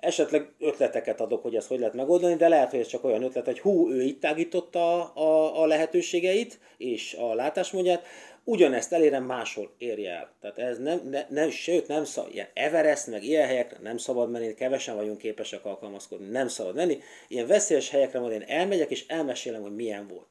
Esetleg 0.00 0.52
ötleteket 0.58 1.20
adok, 1.20 1.42
hogy 1.42 1.54
ezt 1.54 1.68
hogy 1.68 1.78
lehet 1.78 1.94
megoldani, 1.94 2.34
de 2.34 2.48
lehet, 2.48 2.70
hogy 2.70 2.80
ez 2.80 2.86
csak 2.86 3.04
olyan 3.04 3.22
ötlet, 3.22 3.44
hogy 3.44 3.60
hú, 3.60 3.90
ő 3.90 4.02
itt 4.02 4.20
tágította 4.20 5.12
a, 5.12 5.22
a, 5.22 5.62
a 5.62 5.66
lehetőségeit 5.66 6.58
és 6.76 7.14
a 7.14 7.34
látásmódját, 7.34 8.06
ugyanezt 8.48 8.92
elérem, 8.92 9.24
máshol 9.24 9.74
érje 9.78 10.10
el. 10.10 10.32
Tehát 10.40 10.58
ez 10.58 10.78
nem, 10.78 11.00
ne, 11.10 11.26
nem 11.28 11.50
sőt, 11.50 11.88
nem 11.88 12.04
szabad, 12.04 12.34
ilyen 12.34 12.48
Everest, 12.54 13.06
meg 13.06 13.24
ilyen 13.24 13.46
helyekre 13.46 13.78
nem 13.82 13.96
szabad 13.96 14.30
menni, 14.30 14.54
kevesen 14.54 14.96
vagyunk 14.96 15.18
képesek 15.18 15.64
alkalmazkodni, 15.64 16.28
nem 16.28 16.48
szabad 16.48 16.74
menni. 16.74 16.98
Ilyen 17.28 17.46
veszélyes 17.46 17.90
helyekre 17.90 18.20
majd 18.20 18.32
én 18.32 18.44
elmegyek, 18.46 18.90
és 18.90 19.06
elmesélem, 19.06 19.62
hogy 19.62 19.74
milyen 19.74 20.06
volt. 20.06 20.26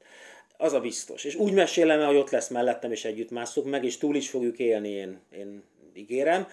Az 0.57 0.73
a 0.73 0.79
biztos. 0.79 1.23
És 1.23 1.35
úgy 1.35 1.53
mesélem 1.53 1.99
el, 1.99 2.07
hogy 2.07 2.15
ott 2.15 2.29
lesz 2.29 2.47
mellettem, 2.47 2.91
és 2.91 3.05
együtt 3.05 3.29
mászunk 3.29 3.67
meg, 3.67 3.83
és 3.83 3.97
túl 3.97 4.15
is 4.15 4.29
fogjuk 4.29 4.59
élni, 4.59 4.89
én, 4.89 5.19
én 5.37 5.63
ígérem. 5.93 6.47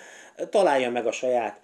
Találja 0.50 0.90
meg 0.90 1.06
a 1.06 1.12
saját 1.12 1.60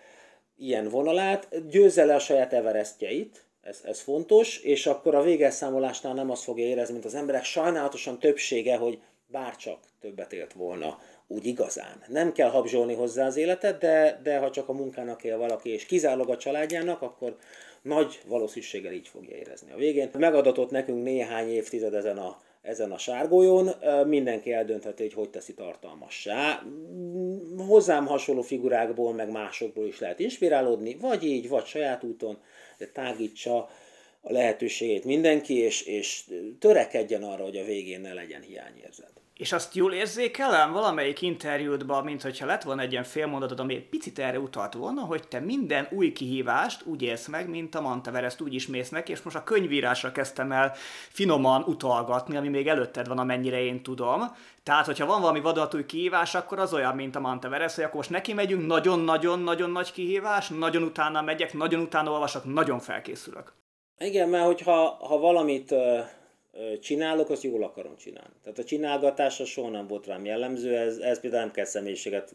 ilyen 0.57 0.89
vonalát, 0.89 1.69
győzze 1.71 2.05
le 2.05 2.15
a 2.15 2.19
saját 2.19 2.53
Everestjeit, 2.53 3.45
ez, 3.63 3.81
ez 3.85 4.01
fontos, 4.01 4.59
és 4.59 4.87
akkor 4.87 5.15
a 5.15 5.23
végelszámolásnál 5.23 6.15
nem 6.15 6.31
azt 6.31 6.43
fogja 6.43 6.65
érezni, 6.65 6.93
mint 6.93 7.05
az 7.05 7.15
emberek 7.15 7.45
sajnálatosan 7.45 8.19
többsége, 8.19 8.77
hogy 8.77 8.99
bárcsak 9.31 9.79
többet 10.01 10.33
élt 10.33 10.53
volna 10.53 10.99
úgy 11.27 11.47
igazán. 11.47 12.03
Nem 12.09 12.33
kell 12.33 12.51
habzsolni 12.51 12.95
hozzá 12.95 13.27
az 13.27 13.37
életet, 13.37 13.79
de, 13.79 14.21
de 14.23 14.39
ha 14.39 14.51
csak 14.51 14.69
a 14.69 14.73
munkának 14.73 15.25
él 15.25 15.39
valaki, 15.39 15.71
és 15.71 15.87
kizárólag 15.87 16.31
a 16.31 16.37
családjának, 16.37 17.03
akkor 17.03 17.37
nagy 17.83 18.21
valószínűséggel 18.27 18.93
így 18.93 19.09
fogja 19.09 19.37
érezni 19.37 19.73
a 19.73 19.77
végén. 19.77 20.11
Megadatott 20.19 20.71
nekünk 20.71 21.03
néhány 21.03 21.49
évtized 21.49 21.95
ezen 21.95 22.19
a, 22.19 22.41
ezen 22.63 22.93
a 22.93 22.99
sárgójon, 22.99 23.71
mindenki 24.07 24.53
eldöntheti, 24.53 25.03
hogy 25.03 25.13
hogy 25.13 25.31
teszi 25.31 25.55
tartalmassá. 25.55 26.63
Hozzám 27.67 28.07
hasonló 28.07 28.43
figurákból, 28.43 29.15
meg 29.15 29.31
másokból 29.31 29.87
is 29.87 29.99
lehet 29.99 30.19
inspirálódni, 30.19 30.97
vagy 31.01 31.25
így, 31.25 31.49
vagy 31.49 31.65
saját 31.65 32.05
úton, 32.05 32.39
de 32.79 32.87
tágítsa 32.87 33.69
a 34.21 34.33
lehetőségét 34.33 35.05
mindenki, 35.05 35.59
és, 35.59 35.83
és 35.83 36.25
törekedjen 36.59 37.23
arra, 37.23 37.43
hogy 37.43 37.57
a 37.57 37.65
végén 37.65 38.01
ne 38.01 38.13
legyen 38.13 38.43
hiányérzet. 38.43 39.20
És 39.41 39.53
azt 39.53 39.75
jól 39.75 39.93
érzékelem 39.93 40.73
valamelyik 40.73 41.23
interjútban, 41.23 42.05
mint 42.05 42.23
hogyha 42.23 42.47
lett 42.47 42.63
volna 42.63 42.83
egy 42.83 42.93
ilyen 42.93 43.05
félmondatod, 43.05 43.61
ami 43.61 43.75
egy 43.75 43.89
picit 43.89 44.19
erre 44.19 44.39
utalt 44.39 44.75
volna, 44.75 45.01
hogy 45.01 45.29
te 45.29 45.41
minden 45.41 45.89
új 45.91 46.13
kihívást 46.13 46.83
úgy 46.85 47.03
élsz 47.03 47.27
meg, 47.27 47.49
mint 47.49 47.75
a 47.75 47.81
Manteverest 47.81 48.41
úgy 48.41 48.55
is 48.55 48.67
mész 48.67 48.89
meg, 48.89 49.09
és 49.09 49.23
most 49.23 49.37
a 49.37 49.45
könyvírásra 49.45 50.13
kezdtem 50.13 50.53
el 50.53 50.73
finoman 51.09 51.63
utalgatni, 51.63 52.37
ami 52.37 52.49
még 52.49 52.69
előtted 52.69 53.09
van, 53.09 53.19
amennyire 53.19 53.63
én 53.63 53.83
tudom. 53.83 54.23
Tehát, 54.63 54.87
hogyha 54.87 55.07
van 55.07 55.21
valami 55.21 55.41
vadonatúj 55.41 55.87
kihívás, 55.87 56.35
akkor 56.35 56.59
az 56.59 56.73
olyan, 56.73 56.95
mint 56.95 57.17
a 57.17 57.21
Manteverest, 57.21 57.75
hogy 57.75 57.85
akkor 57.85 57.97
most 57.97 58.11
neki 58.11 58.33
megyünk, 58.33 58.67
nagyon-nagyon-nagyon 58.67 59.71
nagy 59.71 59.93
kihívás, 59.93 60.49
nagyon 60.49 60.83
utána 60.83 61.23
megyek, 61.23 61.53
nagyon 61.53 61.81
utána 61.81 62.11
olvasok, 62.11 62.45
nagyon 62.45 62.79
felkészülök. 62.79 63.53
Igen, 63.99 64.29
mert 64.29 64.45
hogyha 64.45 64.97
ha 65.01 65.19
valamit 65.19 65.75
csinálok, 66.81 67.31
azt 67.31 67.43
jól 67.43 67.63
akarom 67.63 67.97
csinálni. 67.97 68.35
Tehát 68.43 68.59
a 68.59 68.65
csinálgatása 68.65 69.45
soha 69.45 69.69
nem 69.69 69.87
volt 69.87 70.07
rám 70.07 70.25
jellemző, 70.25 70.77
ez, 70.77 70.99
ez 70.99 71.21
például 71.21 71.43
nem 71.43 71.53
kell 71.53 71.65
személyiséget 71.65 72.35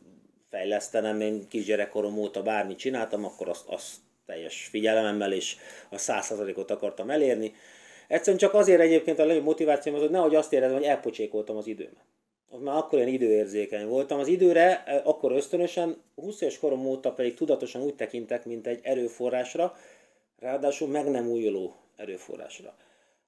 fejlesztenem, 0.50 1.22
én 1.22 1.48
kisgyerekkorom 1.48 2.18
óta 2.18 2.42
bármit 2.42 2.78
csináltam, 2.78 3.26
akkor 3.26 3.50
azt, 3.50 3.68
azt 3.68 3.96
teljes 4.26 4.66
figyelememmel 4.66 5.34
és 5.34 5.56
a 5.90 5.98
százszerzalékot 5.98 6.72
akartam 6.72 7.10
elérni. 7.10 7.54
Egyszerűen 8.08 8.38
csak 8.38 8.54
azért 8.54 8.82
egyébként 8.82 9.20
a 9.20 9.26
legjobb 9.26 9.46
motivációm 9.46 9.96
az, 9.96 10.02
hogy 10.02 10.10
nehogy 10.10 10.36
azt 10.36 10.54
érezem, 10.54 10.76
hogy 10.76 10.86
elpocsékoltam 10.86 11.58
az 11.58 11.68
időmet. 11.68 12.06
Az 12.50 12.62
már 12.62 12.76
akkor 12.76 13.00
ilyen 13.00 13.14
időérzékeny 13.14 13.88
voltam. 13.88 14.20
Az 14.20 14.28
időre 14.28 14.72
akkor 15.04 15.32
ösztönösen, 15.32 16.02
20 16.16 16.42
éves 16.42 16.60
korom 16.60 16.86
óta 16.86 17.12
pedig 17.14 17.34
tudatosan 17.34 17.82
úgy 17.82 17.96
tekintek, 17.96 18.46
mint 18.46 18.68
egy 18.68 18.80
erőforrásra, 18.84 19.76
ráadásul 20.40 20.88
meg 20.88 21.10
nem 21.10 21.28
újuló 21.28 21.76
erőforrásra 21.96 22.76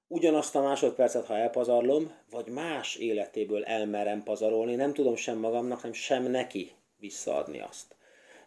ugyanazt 0.08 0.56
a 0.56 0.62
másodpercet, 0.62 1.26
ha 1.26 1.38
elpazarlom, 1.38 2.12
vagy 2.32 2.48
más 2.48 2.96
életéből 2.96 3.64
elmerem 3.64 4.24
pazarolni, 4.24 4.76
nem 4.76 4.94
tudom 4.94 5.16
sem 5.16 5.38
magamnak, 5.38 5.84
nem 5.84 5.94
sem 5.94 6.24
neki 6.24 6.72
visszaadni 7.00 7.60
azt. 7.60 7.96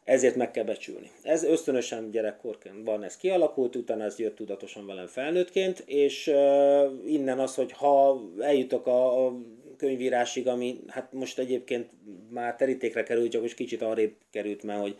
Ezért 0.05 0.37
meg 0.37 0.51
kell 0.51 0.65
becsülni. 0.65 1.11
Ez 1.23 1.45
ösztönösen 1.45 2.11
gyerekkorban 2.11 3.03
ez 3.03 3.17
kialakult, 3.17 3.77
utána 3.77 4.05
ez 4.05 4.19
jött 4.19 4.37
tudatosan 4.37 4.87
velem 4.87 5.07
felnőttként, 5.07 5.83
és 5.87 6.27
uh, 6.27 6.91
innen 7.07 7.39
az, 7.39 7.55
hogy 7.55 7.73
ha 7.73 8.21
eljutok 8.39 8.87
a, 8.87 9.27
a 9.27 9.33
könyvírásig, 9.77 10.49
ami 10.49 10.81
hát 10.87 11.13
most 11.13 11.39
egyébként 11.39 11.91
már 12.31 12.57
terítékre 12.57 13.03
került, 13.03 13.31
csak 13.31 13.43
most 13.43 13.55
kicsit 13.55 13.83
arrébb 13.83 14.15
került, 14.31 14.63
mert 14.63 14.81
hogy 14.81 14.97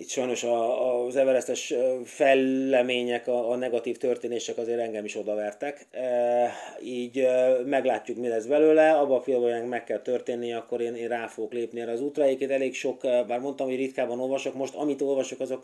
itt 0.00 0.08
sajnos 0.08 0.44
a, 0.44 1.04
az 1.04 1.16
Everestes 1.16 1.74
fellemények, 2.04 3.28
a, 3.28 3.50
a 3.50 3.56
negatív 3.56 3.96
történések 3.96 4.58
azért 4.58 4.80
engem 4.80 5.04
is 5.04 5.16
odavertek. 5.16 5.86
E, 5.90 6.50
így 6.82 7.18
e, 7.18 7.56
meglátjuk, 7.64 8.18
mi 8.18 8.28
lesz 8.28 8.44
belőle. 8.44 8.90
Abba 8.90 9.16
a 9.16 9.20
pillanatban 9.20 9.68
meg 9.68 9.84
kell 9.84 9.98
történni, 9.98 10.52
akkor 10.52 10.80
én, 10.80 10.94
én 10.94 11.08
rá 11.08 11.26
fogok 11.26 11.52
lépni 11.52 11.80
erre 11.80 11.92
az 11.92 12.00
útra. 12.00 12.24
Egyébként 12.24 12.50
elég 12.50 12.74
sok, 12.74 13.00
bár 13.00 13.38
mondtam, 13.40 13.66
hogy 13.66 13.76
ritkában 13.76 14.20
olvasok, 14.20 14.54
most 14.54 14.74
amit 14.74 15.02
olvasok, 15.02 15.40
azok 15.40 15.62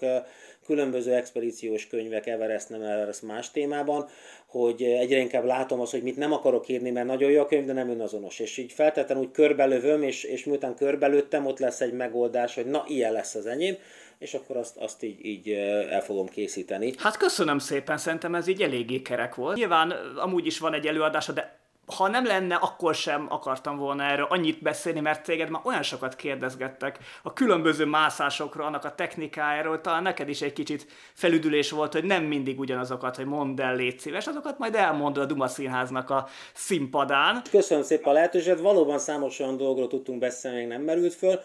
különböző 0.67 1.15
expedíciós 1.15 1.87
könyvek, 1.87 2.27
Everest, 2.27 2.69
nem 2.69 2.83
Everest 2.83 3.23
más 3.23 3.51
témában, 3.51 4.09
hogy 4.47 4.83
egyre 4.83 5.19
inkább 5.19 5.45
látom 5.45 5.81
azt, 5.81 5.91
hogy 5.91 6.03
mit 6.03 6.17
nem 6.17 6.33
akarok 6.33 6.69
írni, 6.69 6.91
mert 6.91 7.07
nagyon 7.07 7.31
jó 7.31 7.41
a 7.41 7.47
könyv, 7.47 7.65
de 7.65 7.73
nem 7.73 7.91
önazonos. 7.91 8.39
És 8.39 8.57
így 8.57 8.73
feltétlenül 8.73 9.25
úgy 9.25 9.31
körbelövöm, 9.31 10.03
és, 10.03 10.25
és 10.25 10.45
miután 10.45 10.75
körbelőttem, 10.75 11.47
ott 11.47 11.59
lesz 11.59 11.81
egy 11.81 11.93
megoldás, 11.93 12.55
hogy 12.55 12.67
na, 12.67 12.85
ilyen 12.89 13.13
lesz 13.13 13.35
az 13.35 13.47
enyém 13.47 13.77
és 14.19 14.35
akkor 14.35 14.57
azt, 14.57 14.77
azt 14.77 15.03
így, 15.03 15.25
így 15.25 15.51
el 15.91 16.03
fogom 16.03 16.27
készíteni. 16.27 16.93
Hát 16.99 17.17
köszönöm 17.17 17.59
szépen, 17.59 17.99
szerintem 17.99 18.35
ez 18.35 18.47
így 18.47 18.63
eléggé 18.63 19.03
kerek 19.03 19.35
volt. 19.35 19.57
Nyilván 19.57 19.91
amúgy 20.17 20.47
is 20.47 20.59
van 20.59 20.75
egy 20.75 20.87
előadása, 20.87 21.33
de 21.33 21.63
ha 21.87 22.09
nem 22.09 22.27
lenne, 22.27 22.55
akkor 22.55 22.95
sem 22.95 23.27
akartam 23.29 23.77
volna 23.77 24.03
erről 24.03 24.27
annyit 24.29 24.63
beszélni, 24.63 25.01
mert 25.01 25.25
téged 25.25 25.51
már 25.51 25.63
olyan 25.65 25.83
sokat 25.83 26.17
kérdezgettek 26.17 26.99
a 27.23 27.33
különböző 27.33 27.85
mászásokról, 27.85 28.67
annak 28.67 28.85
a 28.85 28.95
technikájáról, 28.95 29.81
talán 29.81 30.03
neked 30.03 30.29
is 30.29 30.43
egy 30.43 30.53
kicsit 30.53 30.87
felüdülés 31.13 31.71
volt, 31.71 31.93
hogy 31.93 32.05
nem 32.05 32.25
mindig 32.25 32.59
ugyanazokat, 32.59 33.17
hogy 33.17 33.25
mondd 33.25 33.61
el, 33.61 33.77
légy 33.77 33.99
szíves, 33.99 34.27
azokat 34.27 34.59
majd 34.59 34.75
elmondod 34.75 35.23
a 35.23 35.27
Duma 35.27 35.49
Színháznak 35.49 36.11
a 36.11 36.29
színpadán. 36.55 37.43
Köszönöm 37.51 37.85
szépen 37.85 38.09
a 38.09 38.13
lehetőséget, 38.13 38.61
valóban 38.61 38.99
számos 38.99 39.39
olyan 39.39 39.57
dolgokról 39.57 39.89
tudtunk 39.89 40.19
beszélni, 40.19 40.59
még 40.59 40.67
nem 40.67 40.83
merült 40.83 41.15
föl, 41.15 41.41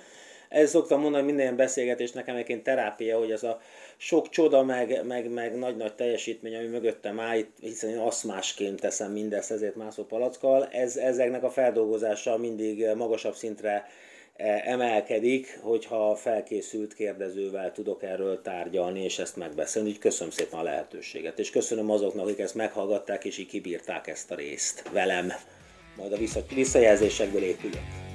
ez 0.50 0.70
szoktam 0.70 1.02
mondani, 1.02 1.26
minden 1.26 1.56
beszélgetés 1.56 2.12
nekem 2.12 2.36
egyébként 2.36 2.64
terápia, 2.64 3.18
hogy 3.18 3.32
ez 3.32 3.44
a 3.44 3.60
sok 3.98 4.30
csoda, 4.30 4.64
meg, 4.64 5.06
meg, 5.06 5.30
meg 5.30 5.58
nagy-nagy 5.58 5.96
teljesítmény, 5.96 6.56
ami 6.56 6.68
mögöttem 6.68 7.20
áll, 7.20 7.40
hiszen 7.60 7.90
én 7.90 7.98
aszmásként 7.98 8.80
teszem 8.80 9.12
mindezt, 9.12 9.52
ezért 9.52 9.76
mászó 9.76 10.04
palackkal, 10.04 10.68
ez, 10.72 10.98
ezeknek 10.98 11.44
a 11.44 11.50
feldolgozása 11.50 12.38
mindig 12.38 12.86
magasabb 12.96 13.36
szintre 13.36 13.88
e, 14.36 14.62
emelkedik, 14.66 15.60
hogyha 15.62 16.16
felkészült 16.16 16.94
kérdezővel 16.94 17.72
tudok 17.72 18.04
erről 18.04 18.42
tárgyalni, 18.42 19.04
és 19.04 19.20
ezt 19.20 19.36
megbeszélni. 19.36 19.90
Úgy 19.90 20.00
köszönöm 20.00 20.32
szépen 20.32 20.60
a 20.60 20.64
lehetőséget, 20.64 21.40
és 21.40 21.50
köszönöm 21.50 21.92
azoknak, 21.92 22.26
akik 22.26 22.40
ezt 22.40 22.56
meghallgatták, 22.56 23.26
és 23.26 23.38
így 23.38 23.48
kibírták 23.48 24.08
ezt 24.08 24.32
a 24.32 24.36
részt 24.36 24.90
velem. 24.92 25.32
Majd 25.98 26.14
a 26.14 26.18
visszajelzésekből 26.54 27.44
épülök. 27.44 28.09